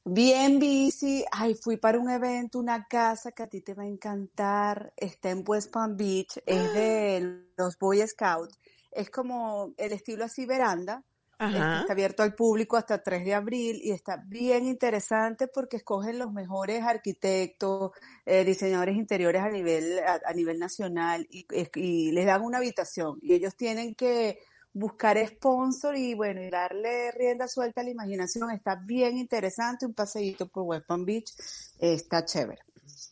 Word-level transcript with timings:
Bien, 0.05 0.59
bici. 0.59 1.23
Ay, 1.31 1.55
fui 1.55 1.77
para 1.77 1.97
un 1.97 2.09
evento, 2.09 2.59
una 2.59 2.85
casa 2.87 3.31
que 3.31 3.43
a 3.43 3.47
ti 3.47 3.61
te 3.61 3.73
va 3.73 3.83
a 3.83 3.87
encantar. 3.87 4.93
Está 4.97 5.29
en 5.29 5.43
West 5.47 5.71
Palm 5.71 5.95
Beach. 5.95 6.39
Es 6.45 6.73
de 6.73 7.45
los 7.57 7.77
Boy 7.77 8.05
Scouts. 8.05 8.59
Es 8.91 9.09
como 9.09 9.73
el 9.77 9.93
estilo 9.93 10.25
así 10.25 10.45
veranda. 10.45 11.03
Este, 11.39 11.57
Ajá. 11.57 11.81
Está 11.81 11.93
abierto 11.93 12.23
al 12.23 12.35
público 12.35 12.77
hasta 12.77 13.01
3 13.01 13.25
de 13.25 13.33
abril 13.33 13.79
y 13.81 13.91
está 13.91 14.17
bien 14.27 14.65
interesante 14.65 15.47
porque 15.47 15.77
escogen 15.77 16.19
los 16.19 16.31
mejores 16.31 16.83
arquitectos, 16.83 17.91
eh, 18.25 18.45
diseñadores 18.45 18.95
interiores 18.95 19.41
a 19.41 19.49
nivel, 19.49 19.99
a, 19.99 20.21
a 20.25 20.33
nivel 20.33 20.59
nacional 20.59 21.27
y, 21.29 21.45
y 21.75 22.11
les 22.11 22.25
dan 22.25 22.43
una 22.43 22.59
habitación 22.59 23.19
y 23.21 23.33
ellos 23.33 23.55
tienen 23.55 23.95
que 23.95 24.39
buscar 24.73 25.17
sponsor 25.27 25.95
y 25.95 26.15
bueno, 26.15 26.41
y 26.41 26.49
darle 26.49 27.11
rienda 27.11 27.47
suelta 27.47 27.81
a 27.81 27.83
la 27.83 27.91
imaginación. 27.91 28.49
Está 28.51 28.75
bien 28.75 29.17
interesante, 29.17 29.85
un 29.85 29.93
paseíto 29.93 30.47
por 30.47 30.63
West 30.63 30.87
Palm 30.87 31.05
Beach, 31.05 31.31
está 31.79 32.25
chévere. 32.25 32.61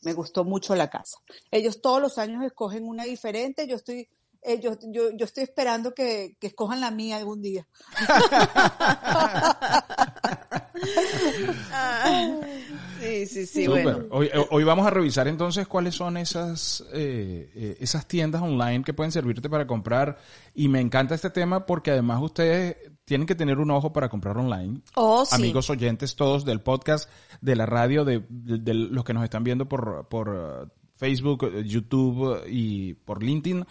Me 0.04 0.14
gustó 0.14 0.44
mucho 0.44 0.76
la 0.76 0.90
casa. 0.90 1.18
Ellos 1.52 1.82
todos 1.82 2.02
los 2.02 2.18
años 2.18 2.44
escogen 2.44 2.86
una 2.86 3.04
diferente, 3.04 3.68
yo 3.68 3.76
estoy, 3.76 4.10
eh, 4.42 4.60
yo, 4.60 4.78
yo, 4.82 5.12
yo 5.12 5.26
estoy 5.26 5.44
esperando 5.44 5.94
que, 5.94 6.36
que 6.40 6.48
escojan 6.48 6.82
la 6.82 6.92
mía 6.92 7.18
algún 7.18 7.42
día. 7.42 7.68
Sí, 13.12 13.26
sí, 13.28 13.46
sí, 13.46 13.68
bueno. 13.68 14.00
Hoy, 14.12 14.30
hoy 14.50 14.64
vamos 14.64 14.86
a 14.88 14.90
revisar 14.90 15.28
entonces 15.28 15.68
cuáles 15.68 15.96
son 15.96 16.18
esas, 16.18 16.84
eh, 16.94 17.52
eh, 17.56 17.78
esas 17.80 18.08
tiendas 18.08 18.42
online 18.42 18.84
que 18.84 18.94
pueden 18.94 19.12
servirte 19.12 19.50
para 19.50 19.68
comprar. 19.68 20.18
Y 20.54 20.68
me 20.68 20.80
encanta 20.80 21.16
este 21.16 21.30
tema 21.30 21.66
porque 21.66 21.92
además 21.92 22.22
ustedes 22.22 22.78
tienen 23.06 23.28
que 23.28 23.36
tener 23.36 23.58
un 23.60 23.72
ojo 23.72 23.92
para 23.92 24.08
comprar 24.10 24.38
online. 24.38 24.82
Oh, 24.96 25.26
sí. 25.26 25.36
Amigos 25.36 25.70
oyentes 25.70 26.16
todos 26.16 26.46
del 26.46 26.62
podcast, 26.62 27.10
de 27.42 27.56
la 27.56 27.66
radio, 27.66 28.06
de, 28.06 28.24
de- 28.30 28.58
de 28.60 28.74
los 28.74 29.04
que 29.04 29.14
nos 29.14 29.24
están 29.24 29.44
viendo 29.44 29.68
por, 29.68 30.08
por 30.08 30.34
eh, 30.66 30.68
Facebook, 30.96 31.44
eh, 31.46 31.64
YouTube 31.66 32.42
eh, 32.46 32.50
y 32.50 32.94
por 32.94 33.22
LinkedIn, 33.24 33.66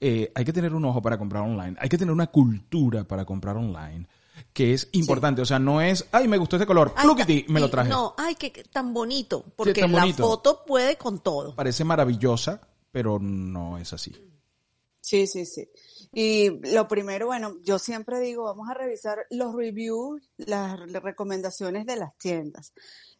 eh, 0.00 0.30
hay 0.34 0.44
que 0.44 0.52
tener 0.52 0.72
un 0.74 0.84
ojo 0.84 1.02
para 1.02 1.18
comprar 1.18 1.42
online. 1.42 1.76
Hay 1.80 1.88
que 1.88 1.98
tener 1.98 2.12
una 2.12 2.28
cultura 2.28 3.04
para 3.04 3.24
comprar 3.24 3.56
online. 3.56 4.06
Que 4.56 4.72
es 4.72 4.88
importante, 4.92 5.42
o 5.42 5.44
sea, 5.44 5.58
no 5.58 5.82
es, 5.82 6.06
ay, 6.12 6.28
me 6.28 6.38
gustó 6.38 6.56
este 6.56 6.64
color, 6.66 6.94
Ay, 6.96 7.44
me 7.48 7.60
lo 7.60 7.68
traje. 7.68 7.90
No, 7.90 8.14
ay, 8.16 8.36
que 8.36 8.50
que 8.50 8.64
tan 8.64 8.94
bonito. 8.94 9.44
Porque 9.54 9.82
tan 9.82 9.92
la 9.92 10.06
foto 10.14 10.64
puede 10.64 10.96
con 10.96 11.18
todo. 11.18 11.54
parece 11.54 11.84
maravillosa, 11.84 12.66
pero 12.90 13.18
no 13.20 13.76
es 13.76 13.92
así. 13.92 14.16
Sí, 15.02 15.26
sí, 15.26 15.44
sí. 15.44 15.68
Y 16.10 16.48
lo 16.72 16.88
primero, 16.88 17.26
bueno, 17.26 17.58
yo 17.64 17.78
siempre 17.78 18.18
digo, 18.18 18.44
vamos 18.44 18.70
a 18.70 18.72
revisar 18.72 19.26
los 19.28 19.54
reviews, 19.54 20.22
las 20.38 20.80
re- 20.80 21.00
recomendaciones 21.00 21.84
de 21.84 21.96
las 21.96 22.16
tiendas 22.16 22.72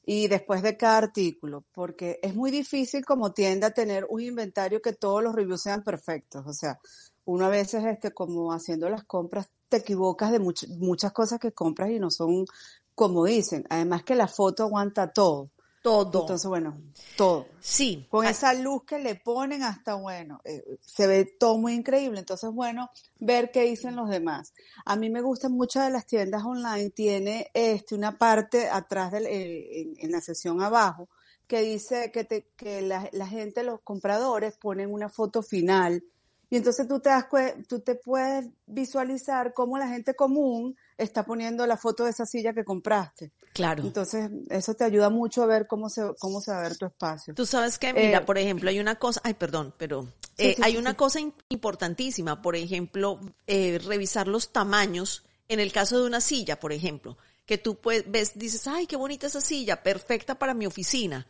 y 0.06 0.28
después 0.28 0.62
de 0.62 0.78
cada 0.78 0.96
artículo, 0.96 1.66
porque 1.72 2.18
es 2.22 2.34
muy 2.34 2.50
difícil 2.50 3.04
como 3.04 3.32
tienda 3.34 3.72
tener 3.72 4.06
un 4.08 4.22
inventario 4.22 4.80
que 4.80 4.94
todos 4.94 5.22
los 5.22 5.34
reviews 5.34 5.60
sean 5.60 5.84
perfectos. 5.84 6.46
O 6.46 6.54
sea, 6.54 6.78
uno 7.26 7.44
a 7.46 7.50
veces, 7.50 7.84
este, 7.84 8.12
como 8.12 8.52
haciendo 8.52 8.88
las 8.88 9.04
compras, 9.04 9.48
te 9.68 9.76
equivocas 9.78 10.32
de 10.32 10.40
much- 10.40 10.68
muchas 10.78 11.12
cosas 11.12 11.38
que 11.38 11.52
compras 11.52 11.90
y 11.90 11.98
no 11.98 12.10
son 12.10 12.46
como 12.94 13.24
dicen. 13.24 13.64
Además 13.68 14.02
que 14.04 14.14
la 14.14 14.26
foto 14.28 14.62
aguanta 14.64 15.12
todo. 15.12 15.50
Todo. 15.82 16.22
Entonces, 16.22 16.48
bueno, 16.48 16.76
todo. 17.16 17.46
sí. 17.60 18.08
Con 18.10 18.26
Ah, 18.26 18.30
esa 18.30 18.54
luz 18.54 18.82
que 18.84 18.98
le 18.98 19.14
ponen 19.14 19.62
hasta 19.62 19.94
bueno, 19.94 20.40
eh, 20.44 20.78
se 20.80 21.06
ve 21.06 21.24
todo 21.38 21.58
muy 21.58 21.74
increíble. 21.74 22.18
Entonces, 22.18 22.50
bueno, 22.50 22.90
ver 23.20 23.52
qué 23.52 23.62
dicen 23.62 23.94
los 23.94 24.08
demás. 24.08 24.52
A 24.84 24.96
mí 24.96 25.10
me 25.10 25.20
gustan 25.20 25.52
mucho 25.52 25.80
de 25.80 25.90
las 25.90 26.04
tiendas 26.06 26.44
online, 26.44 26.90
tiene 26.90 27.50
este 27.54 27.94
una 27.94 28.18
parte 28.18 28.68
atrás 28.68 29.12
del, 29.12 29.26
eh, 29.26 29.80
en, 29.82 29.94
en 29.98 30.10
la 30.10 30.20
sección 30.20 30.60
abajo 30.60 31.08
que 31.46 31.60
dice 31.60 32.10
que, 32.10 32.24
te, 32.24 32.48
que 32.56 32.82
la, 32.82 33.08
la 33.12 33.28
gente, 33.28 33.62
los 33.62 33.80
compradores 33.82 34.54
ponen 34.56 34.92
una 34.92 35.08
foto 35.08 35.40
final 35.44 36.02
y 36.50 36.56
entonces 36.56 36.86
tú 36.86 37.00
te 37.00 37.08
das 37.10 37.26
tú 37.68 37.80
te 37.80 37.94
puedes 37.96 38.46
visualizar 38.66 39.52
cómo 39.52 39.78
la 39.78 39.88
gente 39.88 40.14
común 40.14 40.76
está 40.96 41.24
poniendo 41.24 41.66
la 41.66 41.76
foto 41.76 42.04
de 42.04 42.10
esa 42.10 42.24
silla 42.24 42.54
que 42.54 42.64
compraste. 42.64 43.32
Claro. 43.52 43.82
Entonces, 43.82 44.30
eso 44.48 44.74
te 44.74 44.84
ayuda 44.84 45.10
mucho 45.10 45.42
a 45.42 45.46
ver 45.46 45.66
cómo 45.66 45.88
se, 45.90 46.02
cómo 46.18 46.40
se 46.40 46.52
va 46.52 46.58
a 46.60 46.62
ver 46.62 46.76
tu 46.78 46.86
espacio. 46.86 47.34
Tú 47.34 47.44
sabes 47.46 47.78
que, 47.78 47.92
mira, 47.92 48.18
Eh, 48.18 48.24
por 48.24 48.38
ejemplo, 48.38 48.70
hay 48.70 48.78
una 48.80 48.94
cosa, 48.96 49.20
ay, 49.24 49.34
perdón, 49.34 49.74
pero 49.76 50.06
eh, 50.38 50.54
sí, 50.54 50.62
hay 50.62 50.72
sí, 50.72 50.78
una 50.78 50.94
cosa 50.96 51.20
im- 51.20 51.32
importantísima, 51.48 52.40
por 52.42 52.56
ejemplo, 52.56 53.20
eh, 53.46 53.78
revisar 53.84 54.28
los 54.28 54.52
tamaños, 54.52 55.24
en 55.48 55.60
el 55.60 55.72
caso 55.72 56.00
de 56.00 56.06
una 56.06 56.20
silla, 56.20 56.58
por 56.60 56.72
ejemplo, 56.72 57.16
que 57.44 57.58
tú 57.58 57.76
pues, 57.76 58.04
ves, 58.10 58.32
dices, 58.38 58.66
ay, 58.66 58.86
qué 58.86 58.96
bonita 58.96 59.26
esa 59.26 59.40
silla, 59.40 59.82
perfecta 59.82 60.36
para 60.36 60.54
mi 60.54 60.66
oficina, 60.66 61.26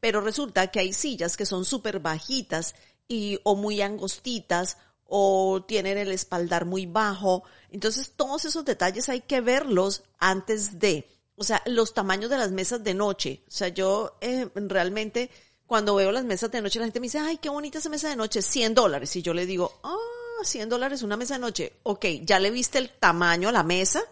pero 0.00 0.20
resulta 0.20 0.66
que 0.68 0.80
hay 0.80 0.92
sillas 0.92 1.36
que 1.36 1.46
son 1.46 1.64
súper 1.64 2.00
bajitas 2.00 2.74
y, 3.12 3.38
o 3.42 3.54
muy 3.54 3.82
angostitas, 3.82 4.78
o 5.06 5.62
tienen 5.68 5.98
el 5.98 6.10
espaldar 6.10 6.64
muy 6.64 6.86
bajo, 6.86 7.44
entonces 7.70 8.12
todos 8.16 8.46
esos 8.46 8.64
detalles 8.64 9.10
hay 9.10 9.20
que 9.20 9.42
verlos 9.42 10.04
antes 10.18 10.78
de, 10.78 11.06
o 11.36 11.44
sea, 11.44 11.62
los 11.66 11.92
tamaños 11.92 12.30
de 12.30 12.38
las 12.38 12.50
mesas 12.50 12.82
de 12.82 12.94
noche. 12.94 13.42
O 13.46 13.50
sea, 13.50 13.68
yo 13.68 14.16
eh, 14.22 14.48
realmente 14.54 15.30
cuando 15.66 15.94
veo 15.94 16.10
las 16.12 16.24
mesas 16.24 16.50
de 16.50 16.62
noche 16.62 16.78
la 16.78 16.86
gente 16.86 17.00
me 17.00 17.06
dice, 17.06 17.18
ay, 17.18 17.36
qué 17.36 17.50
bonita 17.50 17.78
esa 17.78 17.90
mesa 17.90 18.08
de 18.08 18.16
noche, 18.16 18.40
100 18.40 18.74
dólares. 18.74 19.14
Y 19.16 19.20
yo 19.20 19.34
le 19.34 19.44
digo, 19.44 19.78
ah, 19.82 19.96
100 20.42 20.70
dólares 20.70 21.02
una 21.02 21.18
mesa 21.18 21.34
de 21.34 21.40
noche. 21.40 21.74
Ok, 21.82 22.06
¿ya 22.22 22.38
le 22.38 22.50
viste 22.50 22.78
el 22.78 22.88
tamaño 22.88 23.50
a 23.50 23.52
la 23.52 23.62
mesa? 23.62 24.02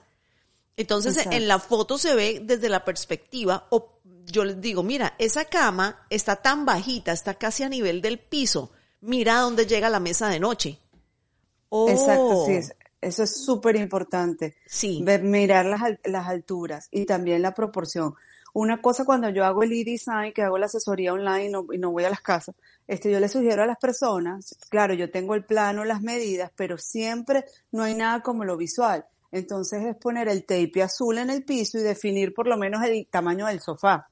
Entonces 0.77 1.17
Exacto. 1.17 1.37
en 1.37 1.49
la 1.49 1.59
foto 1.59 1.97
se 1.97 2.15
ve 2.15 2.43
desde 2.45 2.69
la 2.69 2.85
perspectiva, 2.85 3.67
o 3.71 4.01
yo 4.27 4.45
les 4.45 4.61
digo, 4.61 4.83
mira, 4.83 5.15
esa 5.19 5.47
cama 5.47 6.07
está 6.11 6.37
tan 6.37 6.67
bajita, 6.67 7.13
está 7.13 7.35
casi 7.35 7.63
a 7.63 7.71
nivel 7.71 8.03
del 8.03 8.19
piso. 8.19 8.71
Mira 9.03 9.39
dónde 9.41 9.67
llega 9.67 9.89
la 9.89 10.01
mesa 10.01 10.29
de 10.29 10.41
noche. 10.41 10.79
Oh, 11.71 11.89
Exacto, 11.89 12.45
sí, 12.47 12.53
es- 12.55 12.75
eso 13.01 13.23
es 13.23 13.45
súper 13.45 13.77
importante. 13.77 14.57
Sí. 14.67 15.01
Ver- 15.03 15.23
mirar 15.23 15.67
las, 15.67 15.81
las 16.05 16.27
alturas 16.27 16.89
y 16.91 17.07
también 17.07 17.41
la 17.43 17.55
proporción. 17.55 18.15
Una 18.53 18.83
cosa 18.83 19.05
cuando 19.05 19.31
yo 19.31 19.45
hago 19.45 19.63
el 19.63 19.73
e-design, 19.73 20.33
que 20.35 20.43
hago 20.43 20.59
la 20.59 20.67
asesoría 20.67 21.13
online 21.13 21.47
y 21.47 21.49
no, 21.51 21.67
y 21.73 21.79
no 21.79 21.93
voy 21.93 22.05
a 22.05 22.11
las 22.11 22.21
casas, 22.21 22.57
este, 22.89 23.11
yo 23.11 23.21
le 23.21 23.29
sugiero 23.29 23.63
a 23.63 23.67
las 23.67 23.79
personas, 23.79 24.57
claro, 24.69 24.93
yo 24.95 25.09
tengo 25.11 25.37
el 25.37 25.45
plano, 25.45 25.85
las 25.85 26.03
medidas, 26.03 26.51
pero 26.57 26.77
siempre 26.77 27.45
no 27.71 27.85
hay 27.85 27.95
nada 27.95 28.21
como 28.23 28.45
lo 28.45 28.57
visual. 28.57 29.07
Entonces 29.31 29.85
es 29.85 29.97
poner 29.97 30.29
el 30.29 30.45
tape 30.45 30.83
azul 30.83 31.19
en 31.19 31.31
el 31.31 31.45
piso 31.45 31.79
y 31.79 31.83
definir 31.83 32.35
por 32.35 32.49
lo 32.49 32.57
menos 32.57 32.83
el 32.85 33.07
tamaño 33.11 33.47
del 33.47 33.61
sofá. 33.61 34.09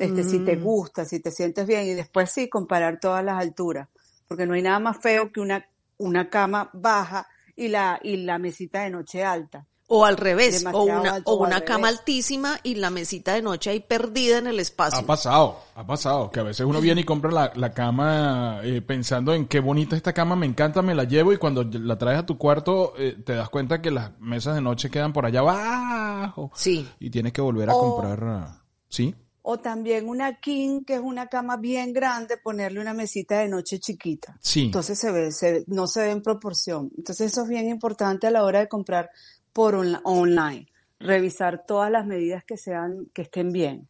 este, 0.00 0.22
si 0.22 0.38
te 0.44 0.54
Mm. 0.56 0.62
gusta, 0.62 1.04
si 1.04 1.18
te 1.18 1.32
sientes 1.32 1.66
bien, 1.66 1.82
y 1.88 1.94
después 1.94 2.30
sí 2.30 2.48
comparar 2.48 3.00
todas 3.00 3.24
las 3.24 3.42
alturas, 3.42 3.88
porque 4.28 4.46
no 4.46 4.54
hay 4.54 4.62
nada 4.62 4.78
más 4.78 4.98
feo 5.00 5.32
que 5.32 5.40
una, 5.40 5.66
una 5.96 6.28
cama 6.28 6.70
baja 6.74 7.26
y 7.56 7.68
la, 7.68 7.98
y 8.02 8.18
la 8.18 8.38
mesita 8.38 8.82
de 8.82 8.90
noche 8.90 9.24
alta. 9.24 9.66
O 9.90 10.04
al 10.04 10.18
revés, 10.18 10.66
o 10.70 10.82
una, 10.82 11.14
alto 11.14 11.32
o 11.32 11.44
al 11.46 11.50
una 11.50 11.62
cama 11.62 11.86
revés. 11.86 12.00
altísima 12.00 12.58
y 12.62 12.74
la 12.74 12.90
mesita 12.90 13.32
de 13.32 13.40
noche 13.40 13.70
ahí 13.70 13.80
perdida 13.80 14.36
en 14.36 14.46
el 14.46 14.60
espacio. 14.60 14.98
Ha 14.98 15.02
pasado, 15.06 15.60
ha 15.74 15.86
pasado, 15.86 16.30
que 16.30 16.40
a 16.40 16.42
veces 16.42 16.66
uno 16.66 16.78
viene 16.82 17.00
y 17.00 17.04
compra 17.04 17.30
la, 17.32 17.52
la 17.54 17.72
cama 17.72 18.60
eh, 18.64 18.82
pensando 18.82 19.32
en 19.32 19.46
qué 19.46 19.60
bonita 19.60 19.96
esta 19.96 20.12
cama, 20.12 20.36
me 20.36 20.44
encanta, 20.44 20.82
me 20.82 20.94
la 20.94 21.04
llevo 21.04 21.32
y 21.32 21.38
cuando 21.38 21.64
la 21.64 21.96
traes 21.96 22.18
a 22.18 22.26
tu 22.26 22.36
cuarto 22.36 22.92
eh, 22.98 23.16
te 23.24 23.32
das 23.34 23.48
cuenta 23.48 23.80
que 23.80 23.90
las 23.90 24.10
mesas 24.20 24.54
de 24.56 24.60
noche 24.60 24.90
quedan 24.90 25.14
por 25.14 25.24
allá 25.24 25.40
abajo 25.40 26.52
Sí. 26.54 26.86
y 27.00 27.08
tienes 27.08 27.32
que 27.32 27.40
volver 27.40 27.70
a 27.70 27.74
O- 27.74 27.78
comprar, 27.80 28.22
ah, 28.24 28.60
¿sí? 28.90 29.14
O 29.50 29.58
también 29.58 30.10
una 30.10 30.40
king, 30.40 30.84
que 30.84 30.96
es 30.96 31.00
una 31.00 31.28
cama 31.28 31.56
bien 31.56 31.94
grande, 31.94 32.36
ponerle 32.36 32.80
una 32.80 32.92
mesita 32.92 33.38
de 33.38 33.48
noche 33.48 33.78
chiquita. 33.78 34.36
Sí. 34.42 34.66
Entonces 34.66 34.98
se 34.98 35.10
ve, 35.10 35.32
se 35.32 35.64
no 35.68 35.86
se 35.86 36.02
ve 36.02 36.10
en 36.10 36.20
proporción. 36.20 36.90
Entonces 36.98 37.32
eso 37.32 37.44
es 37.44 37.48
bien 37.48 37.66
importante 37.66 38.26
a 38.26 38.30
la 38.30 38.44
hora 38.44 38.58
de 38.58 38.68
comprar 38.68 39.08
por 39.54 39.74
online. 39.74 40.66
Revisar 41.00 41.64
todas 41.66 41.90
las 41.90 42.04
medidas 42.04 42.44
que 42.44 42.58
sean, 42.58 43.06
que 43.14 43.22
estén 43.22 43.50
bien. 43.50 43.88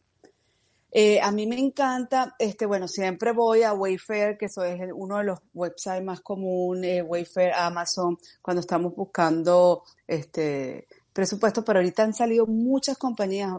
Eh, 0.92 1.20
a 1.20 1.32
mí 1.32 1.44
me 1.48 1.58
encanta, 1.58 2.36
este, 2.38 2.64
bueno, 2.64 2.86
siempre 2.86 3.32
voy 3.32 3.64
a 3.64 3.72
Wayfair, 3.72 4.38
que 4.38 4.46
eso 4.46 4.62
es 4.62 4.80
uno 4.94 5.18
de 5.18 5.24
los 5.24 5.40
websites 5.54 6.04
más 6.04 6.20
comunes, 6.20 7.02
Wayfair, 7.04 7.52
Amazon, 7.52 8.16
cuando 8.40 8.60
estamos 8.60 8.94
buscando 8.94 9.82
este 10.06 10.86
presupuesto, 11.12 11.64
pero 11.64 11.80
ahorita 11.80 12.04
han 12.04 12.14
salido 12.14 12.46
muchas 12.46 12.96
compañías. 12.96 13.54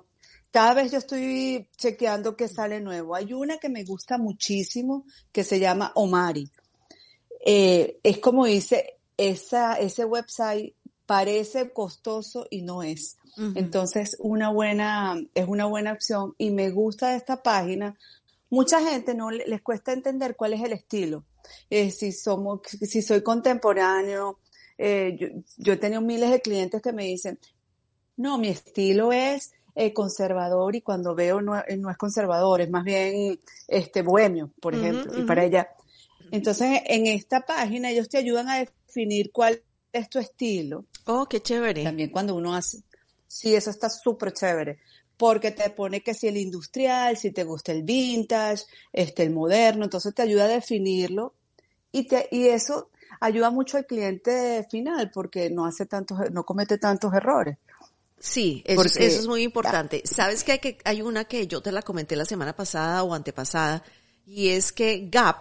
Cada 0.51 0.73
vez 0.73 0.91
yo 0.91 0.97
estoy 0.97 1.67
chequeando 1.77 2.35
que 2.35 2.47
sale 2.47 2.79
nuevo. 2.81 3.15
Hay 3.15 3.33
una 3.33 3.57
que 3.57 3.69
me 3.69 3.83
gusta 3.83 4.17
muchísimo 4.17 5.05
que 5.31 5.43
se 5.43 5.59
llama 5.59 5.91
Omari. 5.95 6.49
Eh, 7.45 7.99
es 8.03 8.17
como 8.19 8.45
dice, 8.45 8.97
esa, 9.17 9.73
ese 9.79 10.05
website 10.05 10.73
parece 11.05 11.71
costoso 11.71 12.45
y 12.49 12.61
no 12.61 12.83
es. 12.83 13.17
Entonces, 13.55 14.17
una 14.19 14.49
buena, 14.51 15.15
es 15.33 15.47
una 15.47 15.65
buena 15.65 15.93
opción 15.93 16.33
y 16.37 16.51
me 16.51 16.71
gusta 16.71 17.15
esta 17.15 17.41
página. 17.41 17.97
Mucha 18.49 18.81
gente 18.81 19.13
no 19.13 19.31
le- 19.31 19.45
les 19.47 19.61
cuesta 19.61 19.93
entender 19.93 20.35
cuál 20.35 20.53
es 20.53 20.61
el 20.63 20.73
estilo. 20.73 21.23
Eh, 21.69 21.91
si 21.91 22.11
somos, 22.11 22.61
si 22.67 23.01
soy 23.01 23.21
contemporáneo, 23.23 24.39
eh, 24.77 25.15
yo, 25.19 25.27
yo 25.57 25.73
he 25.73 25.77
tenido 25.77 26.01
miles 26.01 26.31
de 26.31 26.41
clientes 26.41 26.81
que 26.81 26.91
me 26.91 27.05
dicen, 27.05 27.39
no, 28.17 28.37
mi 28.37 28.49
estilo 28.49 29.11
es 29.13 29.51
eh, 29.81 29.93
conservador 29.93 30.75
y 30.75 30.81
cuando 30.81 31.15
veo 31.15 31.41
no, 31.41 31.57
eh, 31.57 31.77
no 31.77 31.89
es 31.89 31.95
conservador, 31.95 32.59
es 32.59 32.69
más 32.69 32.83
bien 32.83 33.39
este 33.65 34.01
bohemio, 34.01 34.51
por 34.59 34.75
ejemplo, 34.75 35.17
y 35.17 35.23
para 35.23 35.45
ella. 35.45 35.69
Entonces, 36.31 36.81
en 36.85 37.07
esta 37.07 37.45
página 37.45 37.89
ellos 37.89 38.09
te 38.09 38.17
ayudan 38.17 38.49
a 38.49 38.57
definir 38.57 39.31
cuál 39.31 39.61
es 39.93 40.09
tu 40.09 40.19
estilo. 40.19 40.83
Oh, 41.05 41.27
qué 41.27 41.41
chévere. 41.41 41.85
También 41.85 42.09
cuando 42.09 42.35
uno 42.35 42.53
hace, 42.53 42.83
sí, 43.25 43.55
eso 43.55 43.69
está 43.69 43.89
súper 43.89 44.33
chévere, 44.33 44.79
porque 45.15 45.51
te 45.51 45.69
pone 45.69 46.01
que 46.01 46.13
si 46.13 46.27
el 46.27 46.35
industrial, 46.35 47.15
si 47.15 47.31
te 47.31 47.45
gusta 47.45 47.71
el 47.71 47.83
vintage, 47.83 48.65
este, 48.91 49.23
el 49.23 49.31
moderno, 49.31 49.85
entonces 49.85 50.13
te 50.13 50.23
ayuda 50.23 50.43
a 50.43 50.49
definirlo 50.49 51.35
y 51.93 52.05
te, 52.05 52.27
y 52.31 52.49
eso 52.49 52.89
ayuda 53.21 53.49
mucho 53.49 53.77
al 53.77 53.85
cliente 53.85 54.67
final 54.69 55.09
porque 55.13 55.49
no 55.49 55.65
hace 55.65 55.85
tantos, 55.85 56.19
no 56.31 56.43
comete 56.43 56.77
tantos 56.77 57.13
errores. 57.13 57.57
Sí, 58.19 58.61
eso, 58.65 58.81
es- 58.83 58.91
Porque- 58.93 59.05
eso 59.07 59.19
es 59.19 59.27
muy 59.27 59.43
importante. 59.43 60.01
Sabes 60.05 60.43
que 60.43 60.53
hay, 60.53 60.59
que 60.59 60.77
hay 60.83 61.01
una 61.01 61.25
que 61.25 61.47
yo 61.47 61.61
te 61.61 61.71
la 61.71 61.81
comenté 61.81 62.15
la 62.15 62.25
semana 62.25 62.53
pasada 62.55 63.03
o 63.03 63.13
antepasada 63.13 63.83
y 64.25 64.49
es 64.49 64.71
que 64.71 65.07
Gap 65.09 65.37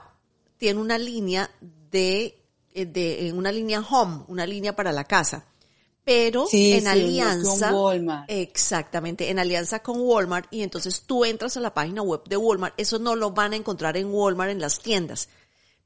tiene 0.58 0.80
una 0.80 0.96
línea 0.98 1.50
de, 1.90 2.38
eh, 2.72 2.86
de 2.86 3.28
eh, 3.28 3.32
una 3.32 3.50
línea 3.52 3.80
home, 3.80 4.25
una 4.28 4.46
línea 4.46 4.76
para 4.76 4.92
la 4.92 5.04
casa, 5.04 5.44
pero 6.04 6.46
Sí, 6.46 6.72
en 6.72 6.82
sí, 6.82 6.86
alianza, 6.86 7.69
un 7.69 7.75
Walmart. 7.80 8.30
exactamente, 8.30 9.28
en 9.30 9.38
alianza 9.38 9.80
con 9.82 10.00
Walmart 10.00 10.46
y 10.52 10.62
entonces 10.62 11.02
tú 11.02 11.25
entras 11.25 11.56
a 11.56 11.60
la 11.60 11.75
página 11.75 12.02
web 12.02 12.22
de 12.28 12.36
Walmart, 12.36 12.75
eso 12.76 12.98
no 12.98 13.16
lo 13.16 13.32
van 13.32 13.52
a 13.52 13.56
encontrar 13.56 13.96
en 13.96 14.06
Walmart 14.12 14.50
en 14.50 14.60
las 14.60 14.78
tiendas, 14.80 15.28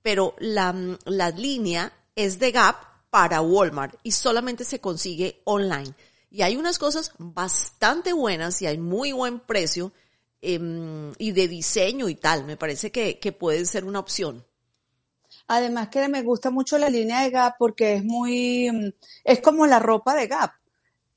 pero 0.03 0.35
la, 0.39 0.73
mm, 0.73 0.99
la 1.07 1.31
línea 1.31 1.93
es 2.15 2.39
de 2.39 2.53
Gap 2.53 2.77
para 3.11 3.41
Walmart 3.41 3.95
y 4.03 4.13
solamente 4.13 4.65
se 4.65 4.79
consigue 4.81 5.41
online. 5.45 5.95
Y 6.33 6.41
hay 6.41 6.57
unas 6.57 6.79
cosas 6.79 7.13
bastante 7.19 8.15
buenas 8.15 8.63
y 8.63 8.67
hay 8.67 8.79
muy 8.79 9.13
buen 9.13 9.39
precio 9.39 9.93
em, 10.41 11.13
y 11.19 11.33
de 11.33 11.47
diseño 11.47 12.09
y 12.09 12.15
tal. 12.15 12.47
Me 12.47 12.57
parece 12.57 12.91
que, 12.91 13.19
que 13.19 13.33
puede 13.33 13.67
ser 13.67 13.85
una 13.85 13.99
opción. 13.99 14.43
Además 15.47 15.91
que 15.91 16.09
me 16.09 16.23
gusta 16.23 16.51
mucho 16.51 16.79
la 16.79 16.89
línea 16.89 17.21
de 17.21 17.31
Gap 17.31 17.57
porque 17.59 17.97
es 17.97 18.05
muy, 18.05 18.71
mm, 18.73 18.93
es 19.25 19.41
como 19.41 19.67
la 19.67 19.79
ropa 19.79 20.15
de 20.15 20.27
Gap. 20.27 20.53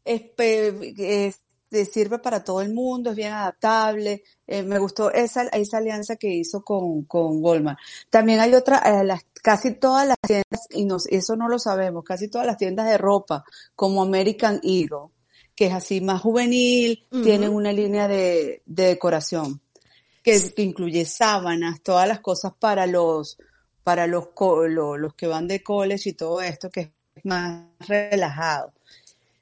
Es, 0.03 1.39
sirve 1.83 2.19
para 2.19 2.43
todo 2.43 2.61
el 2.61 2.73
mundo, 2.73 3.09
es 3.09 3.15
bien 3.17 3.33
adaptable. 3.33 4.23
Eh, 4.47 4.63
me 4.63 4.79
gustó 4.79 5.11
esa, 5.11 5.43
esa 5.49 5.79
alianza 5.79 6.15
que 6.15 6.29
hizo 6.29 6.63
con, 6.63 7.03
con 7.03 7.43
Walmart. 7.43 7.79
También 8.09 8.39
hay 8.39 8.53
otra, 8.53 8.77
eh, 8.85 9.03
las, 9.03 9.25
casi 9.43 9.73
todas 9.73 10.07
las 10.07 10.17
tiendas, 10.25 10.67
y 10.69 10.85
nos, 10.85 11.07
eso 11.07 11.35
no 11.35 11.49
lo 11.49 11.59
sabemos, 11.59 12.05
casi 12.05 12.29
todas 12.29 12.47
las 12.47 12.57
tiendas 12.57 12.87
de 12.87 12.97
ropa, 12.97 13.43
como 13.75 14.01
American 14.03 14.61
Eagle, 14.63 15.09
que 15.55 15.65
es 15.67 15.73
así 15.73 15.99
más 16.01 16.21
juvenil, 16.21 17.05
tienen 17.23 17.49
una 17.49 17.73
línea 17.73 18.07
de, 18.07 18.61
de 18.65 18.83
decoración 18.85 19.59
que, 20.23 20.53
que 20.55 20.61
incluye 20.63 21.05
sábanas, 21.05 21.81
todas 21.81 22.07
las 22.07 22.19
cosas 22.19 22.53
para 22.59 22.85
los, 22.87 23.37
para 23.83 24.07
los, 24.07 24.27
co- 24.29 24.67
lo- 24.67 24.97
los 24.97 25.13
que 25.15 25.27
van 25.27 25.47
de 25.47 25.61
college 25.63 26.09
y 26.09 26.13
todo 26.13 26.41
esto, 26.41 26.69
que 26.69 26.91
es 27.15 27.25
más 27.25 27.65
relajado. 27.87 28.73